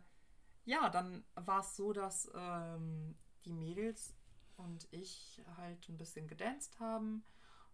[0.65, 4.15] ja, dann war es so, dass ähm, die Mädels
[4.57, 7.25] und ich halt ein bisschen gedanzt haben.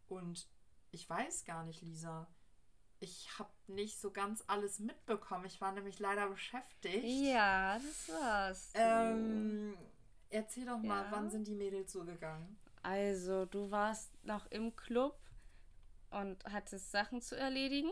[0.09, 0.47] Und
[0.93, 2.29] ich weiß gar nicht, Lisa.
[3.01, 5.45] Ich habe nicht so ganz alles mitbekommen.
[5.45, 7.05] Ich war nämlich leider beschäftigt.
[7.05, 8.73] Ja, das war's.
[8.75, 9.75] Ähm,
[10.31, 11.11] erzähl doch mal, Ja.
[11.11, 12.57] wann sind die Mädels so gegangen?
[12.83, 15.19] Also, du warst noch im Club
[16.11, 17.91] und hattest Sachen zu erledigen.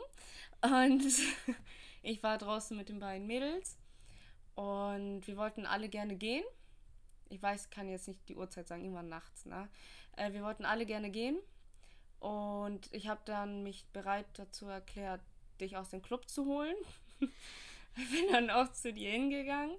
[0.63, 1.03] Und
[2.03, 3.77] ich war draußen mit den beiden Mädels.
[4.55, 6.45] Und wir wollten alle gerne gehen.
[7.29, 9.69] Ich weiß, kann jetzt nicht die Uhrzeit sagen, irgendwann nachts, ne?
[10.17, 11.37] Äh, wir wollten alle gerne gehen.
[12.25, 15.21] Und ich habe dann mich bereit dazu erklärt,
[15.61, 16.75] dich aus dem Club zu holen.
[17.21, 19.77] ich bin dann auch zu dir hingegangen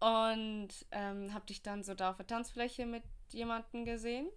[0.00, 3.02] und ähm, habe dich dann so da auf der Tanzfläche mit
[3.32, 4.28] jemandem gesehen.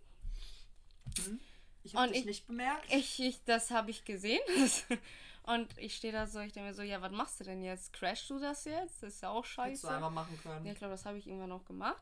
[1.84, 2.94] Ich habe dich ich- nicht bemerkt.
[2.94, 4.42] Ich, ich das habe ich gesehen.
[5.44, 7.94] Und ich stehe da so, ich denke mir so, ja, was machst du denn jetzt?
[7.94, 9.02] Crashst du das jetzt?
[9.02, 9.90] Das ist ja auch Hättest du scheiße.
[9.96, 10.66] einmal machen können.
[10.66, 12.02] Ja, ich glaube, das habe ich irgendwann noch gemacht.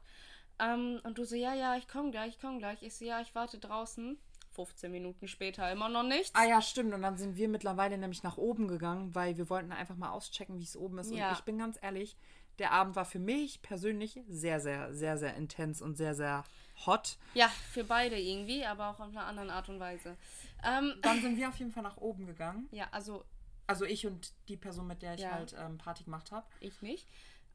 [0.59, 2.83] Ähm, und du so, ja, ja, ich komme gleich, ich komme gleich.
[2.83, 4.19] Ich so, ja, ich warte draußen.
[4.65, 6.31] 15 Minuten später immer noch nichts.
[6.33, 6.93] Ah ja, stimmt.
[6.93, 10.59] Und dann sind wir mittlerweile nämlich nach oben gegangen, weil wir wollten einfach mal auschecken,
[10.59, 11.11] wie es oben ist.
[11.11, 11.29] Ja.
[11.29, 12.17] Und ich bin ganz ehrlich,
[12.59, 16.43] der Abend war für mich persönlich sehr, sehr, sehr, sehr intens und sehr, sehr
[16.85, 17.17] hot.
[17.33, 20.17] Ja, für beide irgendwie, aber auch auf eine andere Art und Weise.
[20.65, 22.67] Ähm, Dann sind wir auf jeden Fall nach oben gegangen.
[22.71, 23.23] ja, also
[23.67, 25.31] Also ich und die Person, mit der ich Ja.
[25.31, 26.45] halt ähm, Party gemacht habe.
[26.59, 27.07] ich nicht.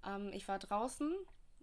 [0.07, 1.13] Ähm, ich war draußen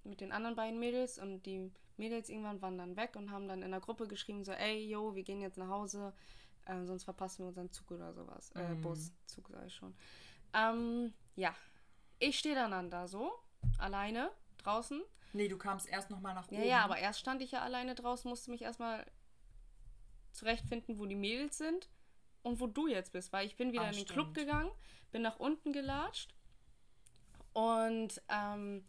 [0.04, 3.61] mit den anderen beiden Mädels und die Mädels irgendwann waren dann weg und haben dann
[3.61, 6.13] in der Gruppe geschrieben, so, ey, yo, wir gehen jetzt nach Hause,
[6.65, 8.51] ähm, sonst verpassen wir unseren Zug oder sowas.
[8.55, 8.81] Äh, Mhm.
[8.81, 9.95] Bus, Zug sag ich schon.
[10.53, 11.55] Ähm, ja,
[12.19, 13.31] ich stehe dann, dann da so,
[13.77, 15.01] alleine, draußen.
[15.33, 16.57] Nee, du kamst erst nochmal nach oben.
[16.57, 19.05] Ja, ja, aber erst stand ich ja alleine draußen, musste mich erstmal
[20.33, 21.89] zurechtfinden, wo die Mädels sind
[22.43, 24.11] und wo du jetzt bist, weil ich bin wieder Ah, in den stimmt.
[24.11, 24.71] Club gegangen,
[25.11, 26.33] bin nach unten gelatscht
[27.53, 28.85] und ähm,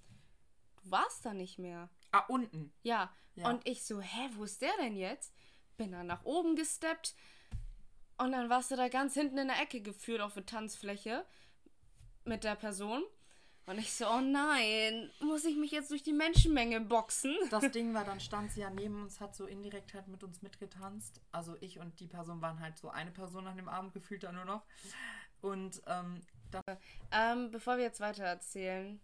[0.82, 1.88] du warst da nicht mehr.
[2.12, 2.72] Ah, unten.
[2.82, 3.12] Ja.
[3.34, 3.48] Ja.
[3.48, 5.32] und ich so, hä, wo ist der denn jetzt?
[5.78, 7.14] Bin dann nach oben gesteppt
[8.18, 11.24] und dann warst du da ganz hinten in der Ecke geführt auf der Tanzfläche
[12.24, 13.02] mit der Person.
[13.64, 17.34] Und ich so, oh nein, muss ich mich jetzt durch die Menschenmenge boxen?
[17.50, 20.42] Das Ding war, dann stand sie ja neben uns, hat so indirekt halt mit uns
[20.42, 21.20] mitgetanzt.
[21.30, 24.32] Also ich und die Person waren halt so eine Person an dem Abend, gefühlt da
[24.32, 24.62] nur noch.
[25.40, 26.20] Und ähm,
[26.50, 26.62] dann
[27.12, 29.00] Ähm, bevor wir jetzt weiter erzählen,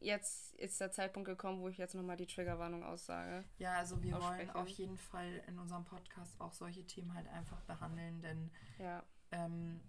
[0.00, 3.44] jetzt ist der Zeitpunkt gekommen, wo ich jetzt nochmal die Triggerwarnung aussage.
[3.58, 7.60] Ja, also wir wollen auf jeden Fall in unserem Podcast auch solche Themen halt einfach
[7.62, 9.02] behandeln, denn Ja.
[9.32, 9.80] ähm,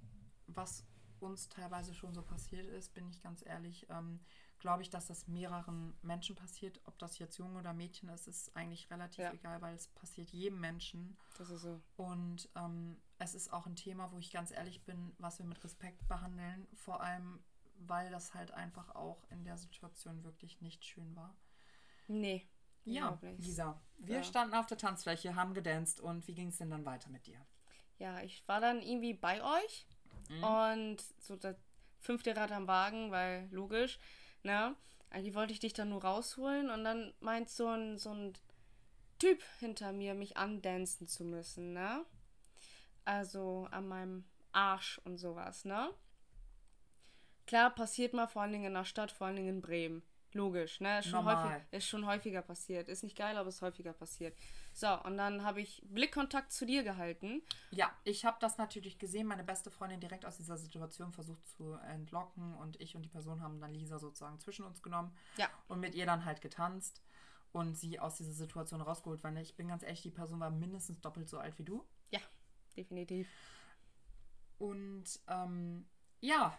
[0.47, 0.85] was
[1.19, 4.19] uns teilweise schon so passiert ist, bin ich ganz ehrlich, ähm,
[4.59, 6.79] glaube ich, dass das mehreren Menschen passiert.
[6.85, 9.33] Ob das jetzt Junge oder Mädchen ist, ist eigentlich relativ Ja.
[9.33, 11.17] egal, weil es passiert jedem Menschen.
[11.37, 11.81] Das ist so.
[11.95, 15.63] Und ähm, es ist auch ein Thema, wo ich ganz ehrlich bin, was wir mit
[15.63, 16.67] Respekt behandeln.
[16.75, 17.43] Vor allem,
[17.79, 21.35] weil das halt einfach auch in der Situation wirklich nicht schön war.
[22.07, 22.47] Nee.
[22.85, 23.19] Ja.
[23.37, 24.23] Lisa, wir Ja.
[24.23, 27.45] standen auf der Tanzfläche, haben gedanced und wie ging es denn dann weiter mit dir?
[27.99, 29.85] Ja, ich war dann irgendwie bei euch
[30.29, 30.43] Mhm.
[30.43, 31.55] und so das
[31.99, 33.99] fünfte Rad am Wagen, weil logisch,
[34.43, 34.75] ne?
[35.09, 38.33] Eigentlich wollte ich dich dann nur rausholen und dann meint so ein, so ein
[39.19, 42.05] Typ hinter mir, mich andancen zu müssen, ne?
[43.05, 45.89] Also an meinem Arsch und sowas, ne?
[47.47, 50.03] Klar, passiert mal vor allen Dingen in der Stadt, vor allen Dingen in Bremen.
[50.33, 50.99] Logisch, ne?
[50.99, 52.89] Ist schon, häufig, ist schon häufiger passiert.
[52.89, 54.37] Ist nicht geil, aber ist häufiger passiert.
[54.73, 57.41] So, und dann habe ich Blickkontakt zu dir gehalten.
[57.71, 61.73] Ja, ich habe das natürlich gesehen, meine beste Freundin direkt aus dieser Situation versucht zu
[61.73, 65.49] entlocken und ich und die Person haben dann Lisa sozusagen zwischen uns genommen Ja.
[65.69, 67.01] und mit ihr dann halt getanzt
[67.53, 70.99] und sie aus dieser Situation rausgeholt, weil ich bin ganz ehrlich, die Person war mindestens
[70.99, 71.87] doppelt so alt wie du.
[72.11, 72.19] Ja,
[72.75, 73.27] definitiv.
[74.57, 75.87] Und ähm,
[76.19, 76.57] ja,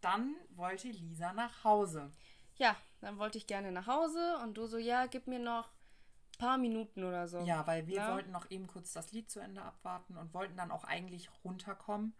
[0.00, 2.10] dann wollte Lisa nach Hause.
[2.56, 6.38] Ja, dann wollte ich gerne nach Hause und du so, ja, gib mir noch ein
[6.38, 7.40] paar Minuten oder so.
[7.40, 8.12] Ja, weil wir Ja.
[8.12, 12.14] wollten noch eben kurz das Lied zu Ende abwarten und wollten dann auch eigentlich runterkommen.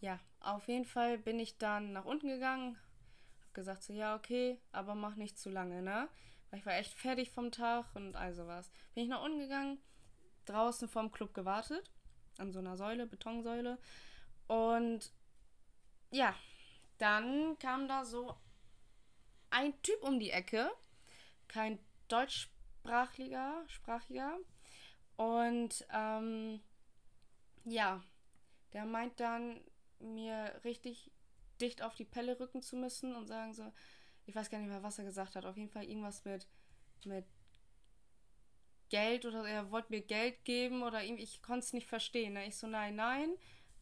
[0.00, 2.78] Ja, auf jeden Fall bin ich dann nach unten gegangen,
[3.46, 6.08] hab gesagt so, ja, okay, aber mach nicht zu lange, ne?
[6.50, 8.70] Weil ich war echt fertig vom Tag und all sowas.
[8.94, 9.78] Bin ich nach unten gegangen,
[10.44, 11.90] draußen vorm Club gewartet,
[12.38, 13.78] an so einer Säule, Betonsäule.
[14.46, 15.12] Und
[16.10, 16.34] ja,
[16.98, 18.36] dann kam da so
[19.50, 20.70] ein Typ um die Ecke,
[21.46, 24.38] kein deutschsprachiger, sprachiger.
[25.16, 26.60] Und ähm,
[27.64, 28.02] ja,
[28.72, 29.60] der meint dann,
[30.00, 31.10] mir richtig
[31.60, 33.72] dicht auf die Pelle rücken zu müssen und sagen so,
[34.26, 36.46] ich weiß gar nicht mehr, was er gesagt hat, auf jeden Fall irgendwas mit,
[37.04, 37.24] mit
[38.90, 42.34] Geld oder er wollte mir Geld geben oder irgendwie, ich konnte es nicht verstehen.
[42.34, 42.46] Ne?
[42.46, 43.30] Ich so, nein, nein.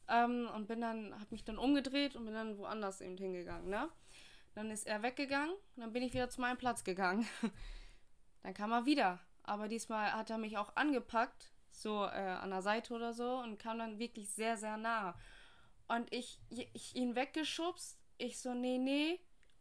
[0.08, 3.88] Ähm, und bin dann, hab mich dann umgedreht und bin dann woanders eben hingegangen, ne?
[4.54, 7.26] Dann ist er weggegangen dann bin ich wieder zu meinem Platz gegangen.
[8.42, 9.20] dann kam er wieder.
[9.42, 13.58] Aber diesmal hat er mich auch angepackt, so äh, an der Seite oder so, und
[13.58, 15.14] kam dann wirklich sehr, sehr nah.
[15.88, 17.98] Und ich, ich ihn weggeschubst.
[18.18, 19.20] Ich so, nee, nee.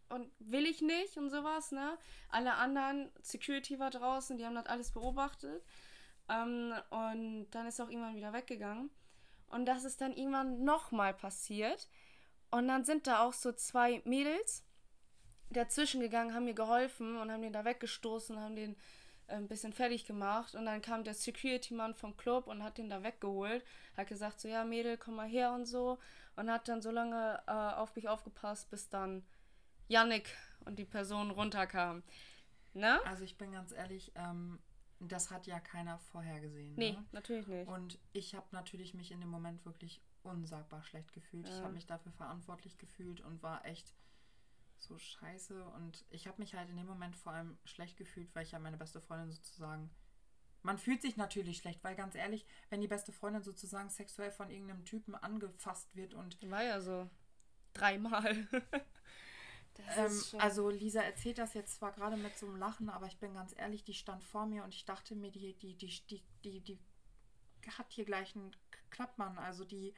[0.09, 1.97] Und will ich nicht und sowas, ne?
[2.29, 5.63] Alle anderen, Security war draußen, die haben das alles beobachtet.
[6.29, 8.89] Ähm, und dann ist auch irgendwann wieder weggegangen.
[9.49, 11.87] Und das ist dann irgendwann nochmal passiert.
[12.51, 14.63] Und dann sind da auch so zwei Mädels
[15.49, 18.75] dazwischen gegangen, haben mir geholfen und haben den da weggestoßen, haben den
[19.27, 20.55] äh, ein bisschen fertig gemacht.
[20.55, 23.63] Und dann kam der Security-Mann vom Club und hat den da weggeholt.
[23.97, 25.97] Hat gesagt, so, ja, Mädel, komm mal her und so.
[26.35, 29.23] Und hat dann so lange äh, auf mich aufgepasst, bis dann
[29.87, 30.29] Yannick
[30.65, 32.03] und die Person runterkam.
[32.73, 32.99] Ne?
[33.05, 34.59] Also ich bin ganz ehrlich, ähm,
[34.99, 36.75] das hat ja keiner vorhergesehen.
[36.75, 37.05] Nee, ne?
[37.11, 37.67] natürlich nicht.
[37.67, 41.47] Und ich habe natürlich mich in dem Moment wirklich unsagbar schlecht gefühlt.
[41.47, 41.55] Ja.
[41.55, 43.93] Ich habe mich dafür verantwortlich gefühlt und war echt
[44.77, 45.63] so scheiße.
[45.69, 48.59] Und ich habe mich halt in dem Moment vor allem schlecht gefühlt, weil ich ja
[48.59, 49.89] meine beste Freundin sozusagen.
[50.63, 54.49] Man fühlt sich natürlich schlecht, weil ganz ehrlich, wenn die beste Freundin sozusagen sexuell von
[54.49, 56.37] irgendeinem Typen angefasst wird und.
[56.49, 57.09] War ja so.
[57.73, 58.47] Dreimal.
[59.97, 63.33] Ähm, also Lisa erzählt das jetzt zwar gerade mit so einem Lachen, aber ich bin
[63.33, 66.61] ganz ehrlich, die stand vor mir und ich dachte mir, die, die, die, die, die,
[66.61, 66.79] die
[67.77, 68.55] hat hier gleich einen
[68.89, 69.37] Klappmann.
[69.37, 69.93] Also die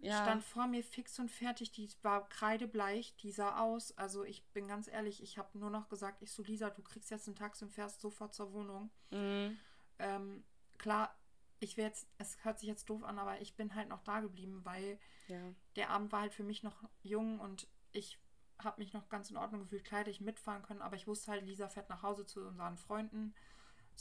[0.00, 0.22] ja.
[0.22, 3.96] stand vor mir fix und fertig, die war kreidebleich, die sah aus.
[3.96, 7.10] Also ich bin ganz ehrlich, ich habe nur noch gesagt, ich so, Lisa, du kriegst
[7.10, 8.90] jetzt einen Taxi und fährst sofort zur Wohnung.
[9.10, 9.58] Mhm.
[9.98, 10.44] Ähm,
[10.78, 11.14] klar,
[11.60, 14.20] ich wäre jetzt, es hört sich jetzt doof an, aber ich bin halt noch da
[14.20, 15.54] geblieben, weil ja.
[15.76, 18.18] der Abend war halt für mich noch jung und ich
[18.64, 21.32] habe mich noch ganz in Ordnung gefühlt, klar hätte ich mitfahren können, aber ich wusste
[21.32, 23.34] halt, Lisa fährt nach Hause zu unseren Freunden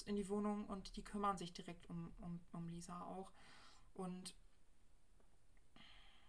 [0.06, 3.32] in die Wohnung und die kümmern sich direkt um, um, um Lisa auch.
[3.94, 4.36] Und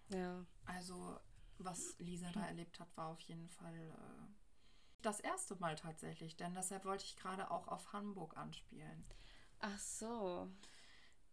[0.09, 0.45] ja.
[0.67, 1.21] Also,
[1.59, 4.33] was Lisa da erlebt hat, war auf jeden Fall äh,
[5.01, 9.05] das erste Mal tatsächlich, denn deshalb wollte ich gerade auch auf Hamburg anspielen.
[9.61, 10.49] Ach so.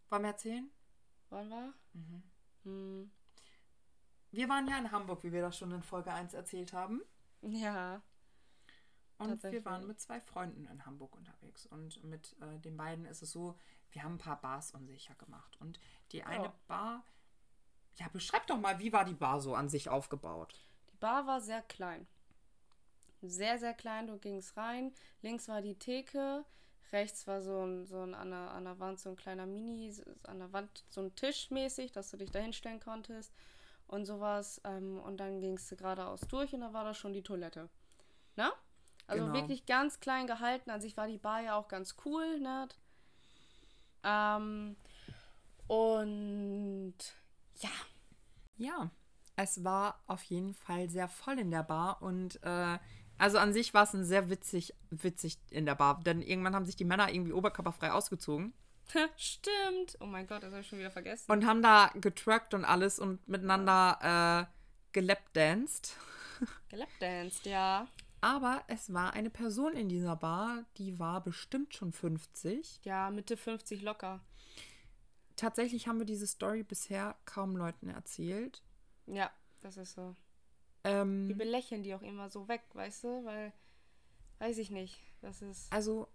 [0.09, 0.69] Wollen wir erzählen?
[1.29, 1.73] Wollen wir?
[1.93, 2.23] Mhm.
[2.63, 3.11] Hm.
[4.31, 7.01] Wir waren ja in Hamburg, wie wir das schon in Folge 1 erzählt haben.
[7.41, 8.01] Ja.
[9.17, 11.65] Und wir waren mit zwei Freunden in Hamburg unterwegs.
[11.65, 13.57] Und mit äh, den beiden ist es so,
[13.91, 15.57] wir haben ein paar Bars unsicher gemacht.
[15.59, 15.79] Und
[16.11, 16.53] die eine oh.
[16.67, 17.03] Bar,
[17.95, 20.55] ja, beschreib doch mal, wie war die Bar so an sich aufgebaut?
[20.91, 22.07] Die Bar war sehr klein.
[23.21, 24.07] Sehr, sehr klein.
[24.07, 24.93] Du gingst rein.
[25.21, 26.45] Links war die Theke.
[26.91, 29.93] Rechts war so ein, so ein an, der, an der Wand so ein kleiner Mini,
[30.23, 33.33] an der Wand so ein Tisch mäßig, dass du dich da hinstellen konntest
[33.89, 34.61] und sowas.
[34.63, 37.69] Ähm, und dann gingst du geradeaus durch und da war da schon die Toilette.
[38.35, 38.51] Na?
[39.07, 39.35] Also genau.
[39.35, 40.69] wirklich ganz klein gehalten.
[40.69, 42.67] An sich war die Bar ja auch ganz cool, ne?
[44.03, 44.75] Ähm,
[45.67, 46.95] und
[47.55, 47.69] ja.
[48.57, 48.91] Ja,
[49.35, 52.77] es war auf jeden Fall sehr voll in der Bar und äh,
[53.17, 56.65] also an sich war es ein sehr witzig, witzig in der Bar, denn irgendwann haben
[56.65, 58.53] sich die Männer irgendwie oberkörperfrei ausgezogen.
[59.17, 59.97] Stimmt.
[59.99, 61.31] Oh mein Gott, das habe ich schon wieder vergessen.
[61.31, 64.53] Und haben da getruckt und alles und miteinander äh,
[64.91, 65.95] gelapdanced.
[66.69, 67.87] Gelapdanced, ja.
[68.21, 72.81] Aber es war eine Person in dieser Bar, die war bestimmt schon 50.
[72.83, 74.21] Ja, Mitte 50 locker.
[75.35, 78.61] Tatsächlich haben wir diese Story bisher kaum Leuten erzählt.
[79.05, 80.15] Ja, das ist so.
[80.83, 83.25] Ähm, wir belächeln die auch immer so weg, weißt du?
[83.25, 83.53] Weil,
[84.39, 84.99] weiß ich nicht.
[85.21, 85.71] Das ist.
[85.71, 86.09] Also,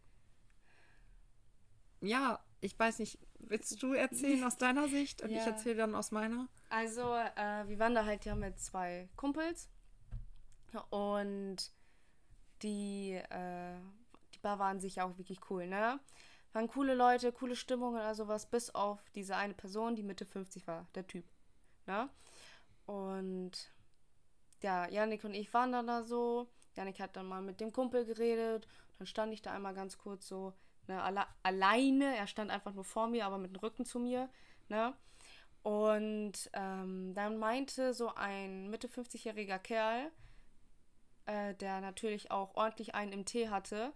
[2.02, 5.40] ja, ich weiß nicht, willst du erzählen aus deiner Sicht und ja.
[5.40, 6.48] ich erzähle dann aus meiner?
[6.70, 9.68] Also, äh, wir waren da halt ja mit zwei Kumpels
[10.90, 11.57] und
[12.62, 13.77] die, äh,
[14.35, 16.00] die Bar waren sich auch wirklich cool, ne?
[16.55, 20.66] Waren coole Leute, coole Stimmung oder sowas, bis auf diese eine Person, die Mitte 50
[20.66, 21.27] war, der Typ,
[21.87, 22.09] ne?
[22.87, 23.72] Und
[24.62, 26.48] ja, Janik und ich waren dann da so.
[26.77, 28.66] Janik hat dann mal mit dem Kumpel geredet.
[28.98, 30.55] Dann stand ich da einmal ganz kurz so
[30.87, 34.29] Ne, alle, alleine, er stand einfach nur vor mir, aber mit dem Rücken zu mir.
[34.68, 34.94] Ne?
[35.62, 40.11] Und ähm, dann meinte so ein Mitte 50-jähriger Kerl,
[41.25, 43.94] äh, der natürlich auch ordentlich einen im Tee hatte,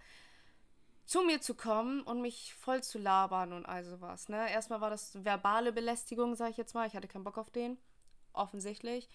[1.05, 4.31] zu mir zu kommen und mich voll zu labern und all sowas.
[4.31, 4.51] Ne?
[4.51, 6.87] Erstmal war das verbale Belästigung, sag ich jetzt mal.
[6.87, 7.77] Ich hatte keinen Bock auf den,
[8.33, 9.11] offensichtlich.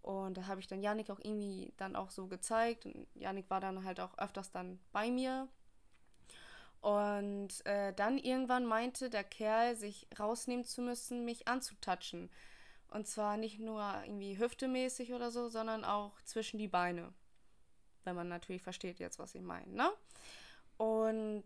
[0.00, 2.86] Und da habe ich dann Janik auch irgendwie dann auch so gezeigt.
[2.86, 5.48] Und Janik war dann halt auch öfters dann bei mir
[6.80, 12.30] und äh, dann irgendwann meinte der Kerl, sich rausnehmen zu müssen, mich anzutatschen.
[12.88, 17.12] Und zwar nicht nur irgendwie hüftemäßig oder so, sondern auch zwischen die Beine.
[18.04, 19.90] Wenn man natürlich versteht jetzt, was ich meine, ne?
[20.78, 21.44] Und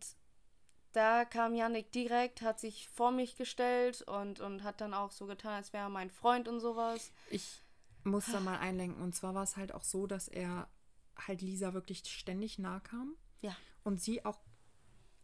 [0.93, 5.27] da kam Yannick direkt, hat sich vor mich gestellt und, und hat dann auch so
[5.27, 7.13] getan, als wäre er mein Freund und sowas.
[7.31, 7.61] Ich
[8.05, 9.03] muss da mal einlenken.
[9.03, 10.69] Und zwar war es halt auch so, dass er
[11.17, 13.17] halt Lisa wirklich ständig nahe kam.
[13.41, 13.57] Ja.
[13.83, 14.39] Und sie auch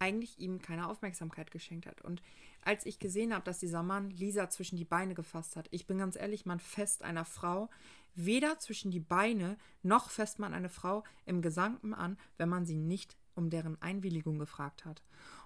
[0.01, 2.03] eigentlich ihm keine Aufmerksamkeit geschenkt hat.
[2.03, 2.23] Und
[2.63, 5.99] als ich gesehen habe, dass dieser Mann Lisa zwischen die Beine gefasst hat, ich bin
[5.99, 7.71] ganz ehrlich, man fest einer Frau
[8.15, 12.77] weder zwischen die Beine noch fest man eine Frau im Gesamten an, wenn man sie
[12.77, 15.03] nicht um deren Einwilligung gefragt hat.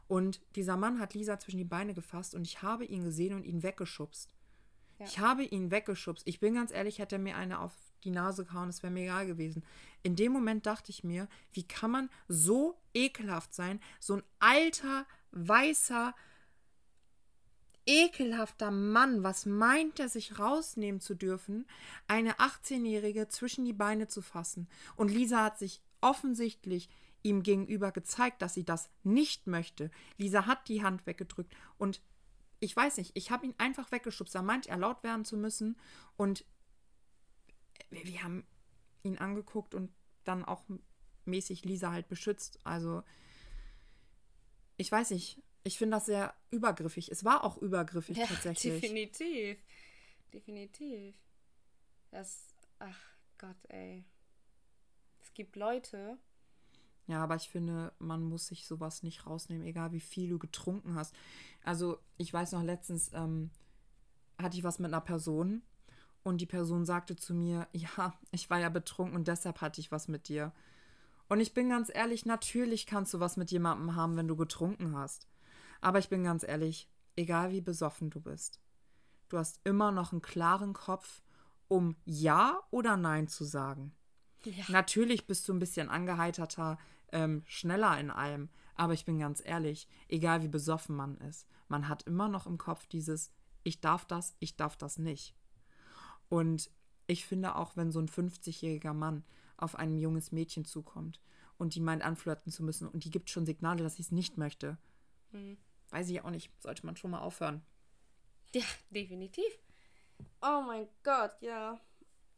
[0.06, 3.44] Und dieser Mann hat Lisa zwischen die Beine gefasst und ich habe ihn gesehen und
[3.44, 4.34] ihn weggeschubst.
[4.98, 5.06] Ja.
[5.06, 6.26] Ich habe ihn weggeschubst.
[6.26, 7.72] Ich bin ganz ehrlich, hätte er mir eine auf
[8.04, 9.64] die Nase gehauen, es wäre mir egal gewesen.
[10.02, 13.80] In dem Moment dachte ich mir, wie kann man so ekelhaft sein?
[14.00, 16.14] So ein alter, weißer,
[17.86, 21.66] ekelhafter Mann, was meint er sich rausnehmen zu dürfen,
[22.06, 24.68] eine 18-Jährige zwischen die Beine zu fassen?
[24.96, 26.88] Und Lisa hat sich offensichtlich
[27.22, 29.90] ihm gegenüber gezeigt, dass sie das nicht möchte.
[30.18, 32.00] Lisa hat die Hand weggedrückt und
[32.60, 34.34] ich weiß nicht, ich habe ihn einfach weggeschubst.
[34.34, 35.76] Er meint, er laut werden zu müssen
[36.16, 36.44] und
[37.90, 38.44] wir haben
[39.02, 39.92] ihn angeguckt und
[40.24, 40.64] dann auch
[41.24, 42.58] mäßig Lisa halt beschützt.
[42.64, 43.02] Also
[44.76, 47.10] ich weiß nicht, ich finde das sehr übergriffig.
[47.10, 48.80] Es war auch übergriffig ja, tatsächlich.
[48.80, 49.58] Definitiv.
[50.32, 51.14] Definitiv.
[52.10, 53.00] Das, ach
[53.38, 54.04] Gott, ey.
[55.22, 56.18] Es gibt Leute.
[57.06, 60.94] Ja, aber ich finde, man muss sich sowas nicht rausnehmen, egal wie viel du getrunken
[60.94, 61.14] hast.
[61.62, 63.50] Also, ich weiß noch, letztens ähm,
[64.38, 65.62] hatte ich was mit einer Person
[66.24, 69.92] und die Person sagte zu mir, ja, ich war ja betrunken und deshalb hatte ich
[69.92, 70.52] was mit dir.
[71.28, 74.96] Und ich bin ganz ehrlich, natürlich kannst du was mit jemandem haben, wenn du getrunken
[74.96, 75.28] hast.
[75.80, 78.60] Aber ich bin ganz ehrlich, egal wie besoffen du bist,
[79.28, 81.22] du hast immer noch einen klaren Kopf,
[81.68, 83.94] um Ja oder Nein zu sagen.
[84.44, 84.64] Ja.
[84.68, 86.78] Natürlich bist du ein bisschen angeheiterter,
[87.12, 88.50] ähm, schneller in allem.
[88.74, 92.58] Aber ich bin ganz ehrlich, egal wie besoffen man ist, man hat immer noch im
[92.58, 93.30] Kopf dieses
[93.62, 95.34] Ich darf das, ich darf das nicht.
[96.34, 96.70] Und
[97.06, 99.24] ich finde auch, wenn so ein 50-jähriger Mann
[99.56, 101.20] auf ein junges Mädchen zukommt
[101.58, 104.38] und die meint anflirten zu müssen und die gibt schon Signale, dass sie es nicht
[104.38, 104.78] möchte,
[105.32, 105.56] mhm
[105.94, 107.64] weiß ich auch nicht, sollte man schon mal aufhören.
[108.52, 109.44] Ja, definitiv.
[110.42, 111.80] Oh mein Gott, ja.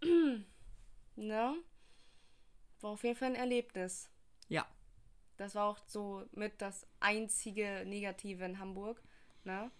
[1.17, 1.55] ne?
[2.81, 4.11] War auf jeden Fall ein Erlebnis.
[4.49, 4.67] Ja.
[5.39, 9.03] Das war auch so mit das einzige Negative in Hamburg.
[9.45, 9.71] Ne?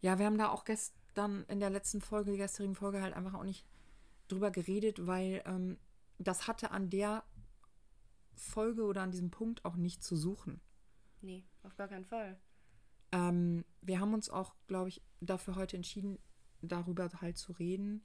[0.00, 3.34] Ja, wir haben da auch gestern in der letzten Folge, die gestrigen Folge, halt einfach
[3.34, 3.66] auch nicht
[4.28, 5.78] drüber geredet, weil ähm,
[6.18, 7.24] das hatte an der
[8.34, 10.60] Folge oder an diesem Punkt auch nicht zu suchen.
[11.22, 12.38] Nee, auf gar keinen Fall.
[13.12, 16.18] Ähm, wir haben uns auch, glaube ich, dafür heute entschieden,
[16.60, 18.04] darüber halt zu reden,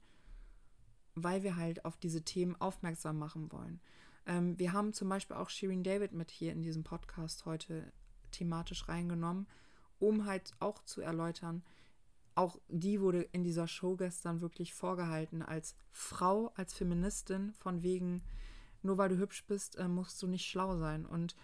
[1.14, 3.80] weil wir halt auf diese Themen aufmerksam machen wollen.
[4.26, 7.92] Ähm, wir haben zum Beispiel auch Shirin David mit hier in diesem Podcast heute
[8.30, 9.46] thematisch reingenommen,
[9.98, 11.62] um halt auch zu erläutern,
[12.34, 18.22] auch die wurde in dieser Show gestern wirklich vorgehalten als Frau, als Feministin, von wegen,
[18.82, 21.06] nur weil du hübsch bist, äh, musst du nicht schlau sein.
[21.06, 21.36] Und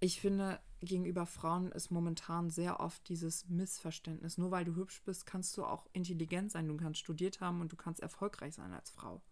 [0.00, 4.38] ich finde, gegenüber Frauen ist momentan sehr oft dieses Missverständnis.
[4.38, 6.68] Nur weil du hübsch bist, kannst du auch intelligent sein.
[6.68, 9.22] Du kannst studiert haben und du kannst erfolgreich sein als Frau.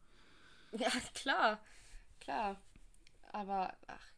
[0.77, 1.61] Ja, klar.
[2.19, 2.61] Klar.
[3.33, 4.13] Aber, ach,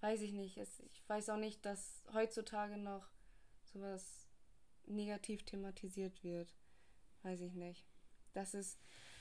[0.00, 0.56] weiß ich nicht.
[0.56, 3.06] Ich weiß auch nicht, dass heutzutage noch
[3.72, 4.21] sowas
[4.86, 6.54] negativ thematisiert wird.
[7.22, 7.86] Weiß ich nicht.
[8.32, 8.78] Das ist,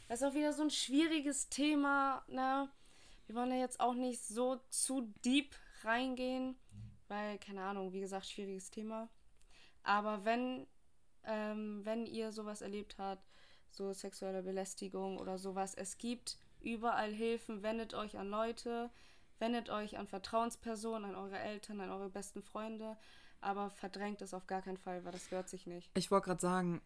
[0.08, 2.70] das ist auch wieder so ein schwieriges Thema, ne?
[3.28, 6.58] Wir wollen ja jetzt auch nicht so zu deep reingehen,
[7.08, 9.10] weil, keine Ahnung, wie gesagt, schwieriges Thema.
[9.84, 10.68] Aber wenn,
[11.24, 13.24] ähm, wenn ihr sowas erlebt habt,
[13.70, 18.92] so sexuelle Belästigung oder sowas, es gibt überall Hilfen, wendet euch an Leute,
[19.40, 22.98] wendet euch an Vertrauenspersonen, an eure Eltern, an eure besten Freunde,
[23.42, 25.90] aber verdrängt es auf gar keinen Fall, weil das gehört sich nicht.
[25.96, 26.82] Ich wollte gerade sagen,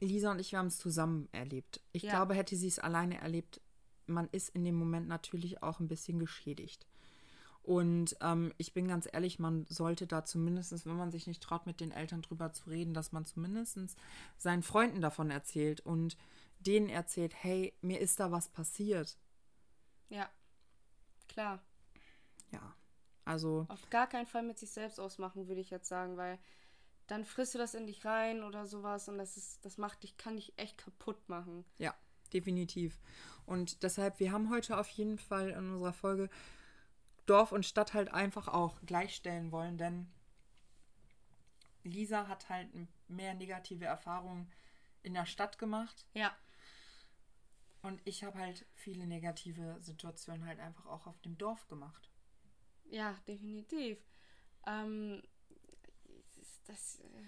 [0.00, 1.80] Lisa und ich, wir haben es zusammen erlebt.
[1.92, 2.10] Ich ja.
[2.10, 3.60] glaube, hätte sie es alleine erlebt,
[4.06, 6.86] man ist in dem Moment natürlich auch ein bisschen geschädigt.
[7.62, 11.66] Und ähm, ich bin ganz ehrlich, man sollte da zumindest, wenn man sich nicht traut,
[11.66, 13.78] mit den Eltern drüber zu reden, dass man zumindest
[14.38, 16.16] seinen Freunden davon erzählt und
[16.58, 19.18] denen erzählt, hey, mir ist da was passiert.
[20.08, 20.28] Ja,
[21.28, 21.62] klar.
[23.24, 23.66] Also.
[23.68, 26.38] Auf gar keinen Fall mit sich selbst ausmachen, würde ich jetzt sagen, weil
[27.06, 30.16] dann frisst du das in dich rein oder sowas und das ist, das macht dich,
[30.16, 31.64] kann dich echt kaputt machen.
[31.78, 31.94] Ja,
[32.32, 33.00] definitiv.
[33.46, 36.30] Und deshalb, wir haben heute auf jeden Fall in unserer Folge
[37.26, 40.08] Dorf und Stadt halt einfach auch gleichstellen wollen, denn
[41.82, 42.68] Lisa hat halt
[43.08, 44.50] mehr negative Erfahrungen
[45.02, 46.06] in der Stadt gemacht.
[46.14, 46.34] Ja.
[47.82, 52.09] Und ich habe halt viele negative Situationen halt einfach auch auf dem Dorf gemacht.
[52.90, 53.98] Ja, definitiv.
[54.66, 55.22] Ähm,
[56.66, 57.00] das.
[57.00, 57.22] Äh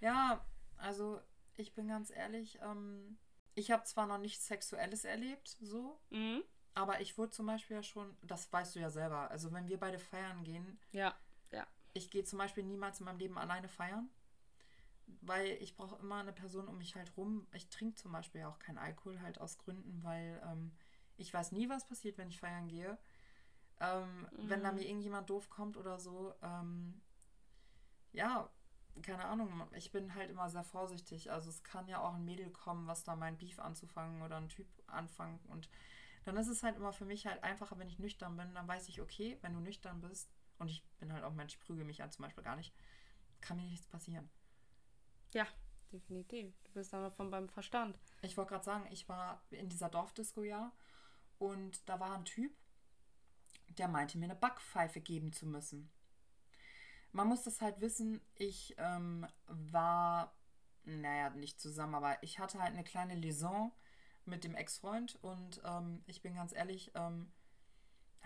[0.00, 0.44] ja,
[0.76, 1.20] also
[1.56, 3.18] ich bin ganz ehrlich, ähm,
[3.54, 6.42] ich habe zwar noch nichts Sexuelles erlebt, so, mhm.
[6.74, 9.78] aber ich wurde zum Beispiel ja schon, das weißt du ja selber, also wenn wir
[9.78, 11.14] beide feiern gehen, Ja,
[11.52, 11.66] ja.
[11.92, 14.10] ich gehe zum Beispiel niemals in meinem Leben alleine feiern,
[15.06, 17.46] weil ich brauche immer eine Person um mich halt rum.
[17.52, 20.72] Ich trinke zum Beispiel auch keinen Alkohol halt aus Gründen, weil ähm,
[21.16, 22.98] ich weiß nie, was passiert, wenn ich feiern gehe.
[23.80, 27.00] Ähm, Wenn da mir irgendjemand doof kommt oder so, ähm,
[28.12, 28.48] ja,
[29.02, 31.32] keine Ahnung, ich bin halt immer sehr vorsichtig.
[31.32, 34.48] Also es kann ja auch ein Mädel kommen, was da mein Beef anzufangen oder ein
[34.48, 35.68] Typ anfangen und
[36.24, 38.88] dann ist es halt immer für mich halt einfacher, wenn ich nüchtern bin, dann weiß
[38.88, 42.02] ich, okay, wenn du nüchtern bist und ich bin halt auch Mensch, ich prügel mich
[42.02, 42.74] an zum Beispiel gar nicht,
[43.40, 44.30] kann mir nichts passieren.
[45.32, 45.46] Ja,
[45.92, 46.54] definitiv.
[46.64, 47.98] Du bist noch von beim Verstand.
[48.22, 50.72] Ich wollte gerade sagen, ich war in dieser Dorfdisco ja
[51.38, 52.56] und da war ein Typ,
[53.78, 55.90] der meinte mir eine Backpfeife geben zu müssen.
[57.12, 60.34] Man muss das halt wissen, ich ähm, war,
[60.84, 63.72] naja, nicht zusammen, aber ich hatte halt eine kleine Liaison
[64.24, 67.30] mit dem Ex-Freund und ähm, ich bin ganz ehrlich, ähm,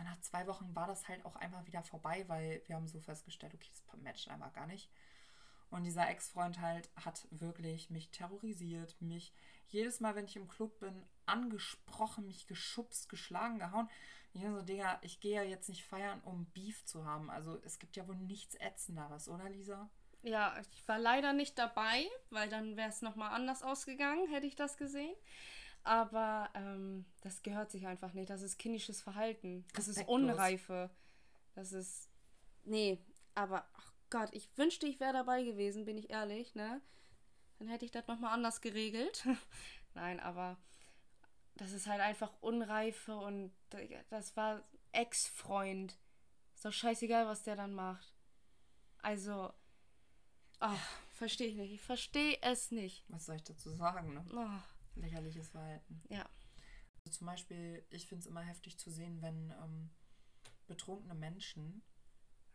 [0.04, 3.54] nach zwei Wochen war das halt auch einfach wieder vorbei, weil wir haben so festgestellt,
[3.54, 4.90] okay, das matcht einfach gar nicht.
[5.70, 9.34] Und dieser Ex-Freund halt hat wirklich mich terrorisiert, mich
[9.68, 13.90] jedes Mal, wenn ich im Club bin, angesprochen, mich geschubst, geschlagen, gehauen.
[14.32, 17.30] Ich bin so, Digga, ich gehe ja jetzt nicht feiern, um Beef zu haben.
[17.30, 19.88] Also es gibt ja wohl nichts Ätzenderes, oder Lisa?
[20.22, 24.56] Ja, ich war leider nicht dabei, weil dann wäre es nochmal anders ausgegangen, hätte ich
[24.56, 25.14] das gesehen.
[25.84, 28.30] Aber ähm, das gehört sich einfach nicht.
[28.30, 29.64] Das ist kindisches Verhalten.
[29.74, 30.06] Das ist.
[30.08, 30.90] Unreife.
[31.54, 32.10] Das ist.
[32.64, 32.98] Nee,
[33.34, 36.80] aber ach Gott, ich wünschte, ich wäre dabei gewesen, bin ich ehrlich, ne?
[37.58, 39.24] Dann hätte ich das nochmal anders geregelt.
[39.94, 40.58] Nein, aber
[41.58, 43.52] das ist halt einfach Unreife und
[44.10, 45.98] das war Ex-Freund.
[46.54, 48.14] Ist doch scheißegal, was der dann macht.
[48.98, 49.52] Also.
[50.60, 51.72] Ach, verstehe ich nicht.
[51.72, 53.04] Ich verstehe es nicht.
[53.08, 54.24] Was soll ich dazu sagen, ne?
[54.32, 56.02] Oh, Lächerliches Verhalten.
[56.08, 56.28] ja.
[57.04, 59.90] Also zum Beispiel, ich finde es immer heftig zu sehen, wenn ähm,
[60.66, 61.82] betrunkene Menschen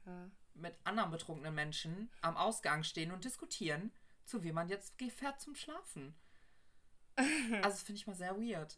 [0.06, 0.30] ja.
[0.54, 3.92] mit anderen betrunkenen Menschen am Ausgang stehen und diskutieren,
[4.26, 6.14] zu wem man jetzt fährt zum Schlafen.
[7.64, 8.78] Also finde ich mal sehr weird.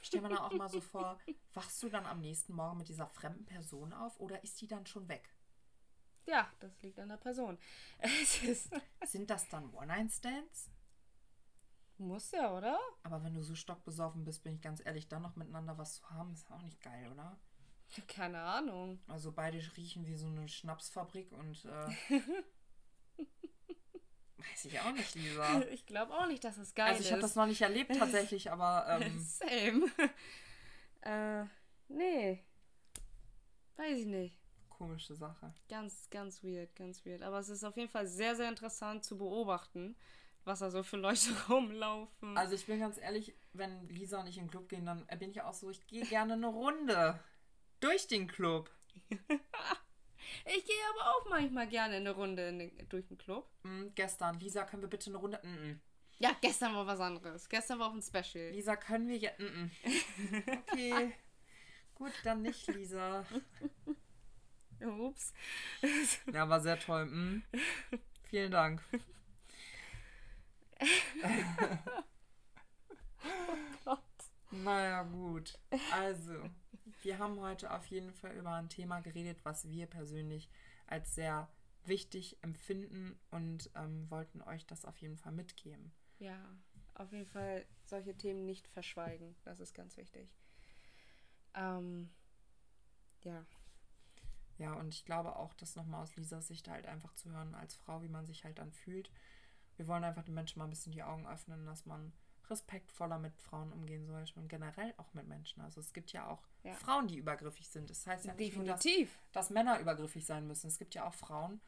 [0.00, 1.18] Ich stelle mir dann auch mal so vor,
[1.54, 4.86] wachst du dann am nächsten Morgen mit dieser fremden Person auf oder ist die dann
[4.86, 5.34] schon weg?
[6.26, 7.58] Ja, das liegt an der Person.
[7.98, 8.70] Es ist.
[9.04, 10.70] Sind das dann One-Night-Stands?
[11.98, 12.78] Muss ja, oder?
[13.02, 16.10] Aber wenn du so stockbesoffen bist, bin ich ganz ehrlich, dann noch miteinander was zu
[16.10, 17.38] haben, ist auch nicht geil, oder?
[18.08, 19.00] Keine Ahnung.
[19.06, 22.22] Also beide riechen wie so eine Schnapsfabrik und äh,
[24.50, 25.60] weiß ich auch nicht, Lisa.
[25.72, 27.24] Ich glaube auch nicht, dass es geil Also ich habe ist.
[27.30, 29.86] das noch nicht erlebt tatsächlich, aber ähm, Same.
[31.02, 31.44] äh,
[31.88, 32.44] nee.
[33.76, 34.38] Weiß ich nicht.
[34.68, 35.52] komische Sache.
[35.68, 37.22] Ganz, ganz weird, ganz weird.
[37.22, 39.96] Aber es ist auf jeden Fall sehr, sehr interessant zu beobachten,
[40.44, 42.36] was da so für Leute rumlaufen.
[42.36, 45.30] Also ich bin ganz ehrlich, wenn Lisa und ich in den Club gehen, dann bin
[45.30, 47.18] ich auch so, ich gehe gerne eine Runde
[47.80, 48.70] durch den Club.
[50.44, 53.48] Ich gehe aber auch manchmal gerne eine Runde in den, durch den Club.
[53.62, 55.40] Hm, gestern, Lisa, können wir bitte eine Runde?
[55.42, 55.78] Mm -mm.
[56.18, 57.48] Ja, gestern war was anderes.
[57.48, 58.50] Gestern war auch ein Special.
[58.50, 59.40] Lisa, können wir jetzt?
[59.40, 59.70] Mm -mm.
[60.70, 61.12] Okay.
[61.94, 63.24] Gut, dann nicht, Lisa.
[64.80, 65.32] Ups.
[66.32, 67.06] Ja, war sehr toll.
[67.06, 67.42] Mm.
[68.28, 68.82] Vielen Dank.
[73.84, 74.00] Gott.
[74.50, 75.56] Naja, gut.
[75.92, 76.50] Also,
[77.04, 80.50] wir haben heute auf jeden Fall über ein Thema geredet, was wir persönlich
[80.86, 81.48] als sehr
[81.84, 85.92] wichtig empfinden und ähm, wollten euch das auf jeden Fall mitgeben.
[86.18, 86.38] Ja,
[86.94, 89.34] auf jeden Fall solche Themen nicht verschweigen.
[89.44, 90.28] Das ist ganz wichtig.
[91.54, 92.10] Ähm,
[93.22, 93.44] ja.
[94.58, 97.74] Ja, und ich glaube auch, das nochmal aus Lisas Sicht halt einfach zu hören als
[97.74, 99.10] Frau, wie man sich halt dann fühlt.
[99.76, 102.12] Wir wollen einfach den Menschen mal ein bisschen die Augen öffnen, dass man
[102.50, 105.60] respektvoller mit Frauen umgehen sollte und generell auch mit Menschen.
[105.62, 106.74] Also es gibt ja auch Ja.
[106.74, 107.90] Frauen, die übergriffig sind.
[107.90, 109.18] Das heißt ja nicht nur, dass, Definitiv.
[109.32, 110.66] dass Männer übergriffig sein müssen.
[110.68, 111.60] Es gibt ja auch Frauen.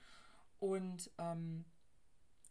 [0.59, 1.65] Und ähm,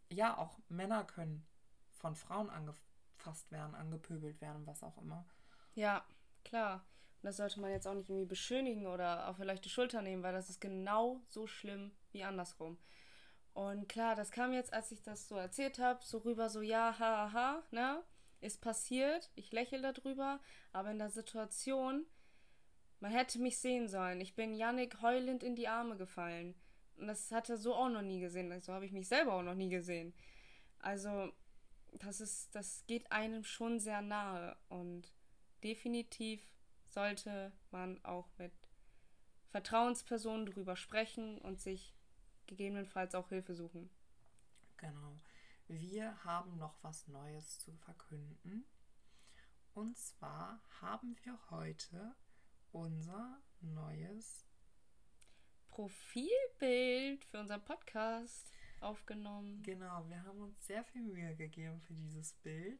[0.10, 1.46] ja, auch Männer können
[1.90, 5.26] von Frauen angefasst werden, angepöbelt werden, was auch immer.
[5.74, 6.06] Ja,
[6.44, 6.86] klar.
[7.22, 10.22] Und das sollte man jetzt auch nicht irgendwie beschönigen oder auf eine leichte Schulter nehmen,
[10.22, 12.78] weil das ist genau so schlimm wie andersrum.
[13.54, 16.94] Und klar, das kam jetzt, als ich das so erzählt habe, so rüber, so ja,
[17.00, 18.04] ha, ha, ne?
[18.46, 19.32] Ist passiert.
[19.34, 20.39] Ich lächle darüber.
[20.72, 22.06] Aber in der Situation,
[23.00, 24.22] man hätte mich sehen sollen.
[24.22, 26.54] Ich bin Yannick heulend in die Arme gefallen.
[26.98, 28.62] Und das hat er so auch noch nie gesehen.
[28.62, 30.14] So habe ich mich selber auch noch nie gesehen.
[30.78, 31.32] Also,
[31.93, 34.56] das ist, das geht einem schon sehr nahe.
[34.70, 35.12] Und
[35.64, 36.39] definitiv
[36.86, 38.54] sollte man auch mit
[39.50, 41.96] Vertrauenspersonen drüber sprechen und sich
[42.46, 43.89] gegebenenfalls auch Hilfe suchen.
[44.78, 45.20] Genau.
[45.68, 48.66] Wir haben noch was Neues zu verkünden.
[49.74, 52.16] Und zwar haben wir heute
[52.72, 54.45] unser neues
[55.70, 58.47] Profilbild für unseren Podcast
[58.80, 59.63] aufgenommen.
[59.63, 62.80] Genau, wir haben uns sehr viel Mühe gegeben für dieses Bild.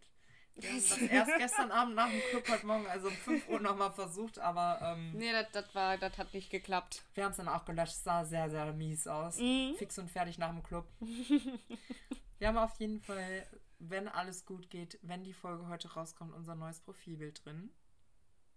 [0.58, 3.60] Wir haben das erst gestern Abend nach dem Club heute Morgen, also um 5 Uhr
[3.60, 7.04] nochmal versucht, aber ähm, Nee, das, war, das hat nicht geklappt.
[7.14, 7.92] wir haben es dann auch gelöscht.
[7.92, 9.38] Es sah sehr, sehr mies aus.
[9.38, 9.76] Mhm.
[9.78, 10.88] Fix und fertig nach dem Club.
[12.46, 13.48] wir haben auf jeden Fall,
[13.80, 17.72] wenn alles gut geht, wenn die Folge heute rauskommt, unser neues Profilbild drin.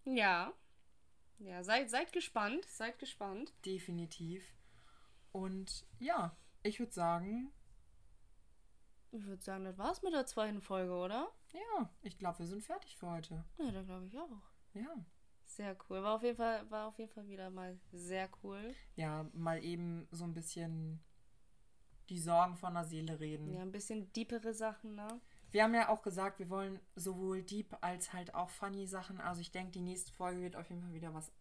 [0.04, 0.52] Ja.
[1.38, 2.66] Ja, seid, seid gespannt.
[2.66, 3.54] Seid gespannt.
[3.64, 4.44] Definitiv.
[5.32, 7.50] Und ja, ich würde sagen,
[9.10, 11.32] Ich würde sagen, das war's mit der zweiten Folge, oder?
[11.54, 13.42] ja, ich glaube, wir sind fertig für heute.
[13.56, 14.42] Ja, da glaube ich auch.
[14.74, 15.06] Ja.
[15.46, 16.02] Sehr cool.
[16.02, 18.74] War auf jeden Fall, war auf jeden Fall wieder mal sehr cool.
[18.96, 21.02] Ja, mal eben so ein bisschen
[22.08, 23.52] die Sorgen von der Seele reden.
[23.54, 25.20] Ja, ein bisschen deepere Sachen, ne?
[25.50, 29.20] Wir haben ja auch gesagt, wir wollen sowohl deep als halt auch funny Sachen.
[29.20, 31.32] Also ich denke, die nächste Folge wird auf jeden Fall wieder was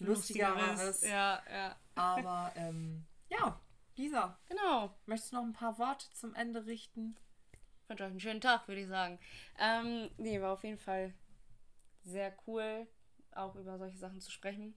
[0.00, 1.02] Lustigeres.
[1.02, 1.76] Ja, ja.
[1.94, 3.60] Aber ähm, ja,
[3.96, 4.94] Lisa, Genau.
[5.06, 7.16] möchtest du noch ein paar Worte zum Ende richten?
[7.82, 9.18] Ich wünsche euch einen schönen Tag, würde ich sagen.
[9.58, 11.14] Ähm, nee, war auf jeden Fall
[12.02, 12.88] sehr cool,
[13.32, 14.74] auch über solche Sachen zu sprechen.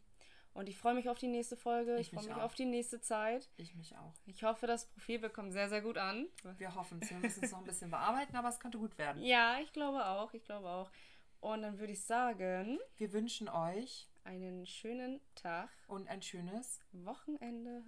[0.56, 1.96] Und ich freue mich auf die nächste Folge.
[1.96, 3.50] Ich Ich, freue mich mich auf die nächste Zeit.
[3.58, 4.14] Ich mich auch.
[4.26, 6.28] Ich hoffe, das Profil bekommt sehr, sehr gut an.
[6.58, 7.10] Wir hoffen es.
[7.10, 9.22] Wir müssen es noch ein bisschen bearbeiten, aber es könnte gut werden.
[9.22, 10.34] Ja, ich glaube auch.
[10.34, 10.90] Ich glaube auch.
[11.42, 17.84] Und dann würde ich sagen, Wir wünschen euch einen schönen Tag, und ein schönes Wochenende.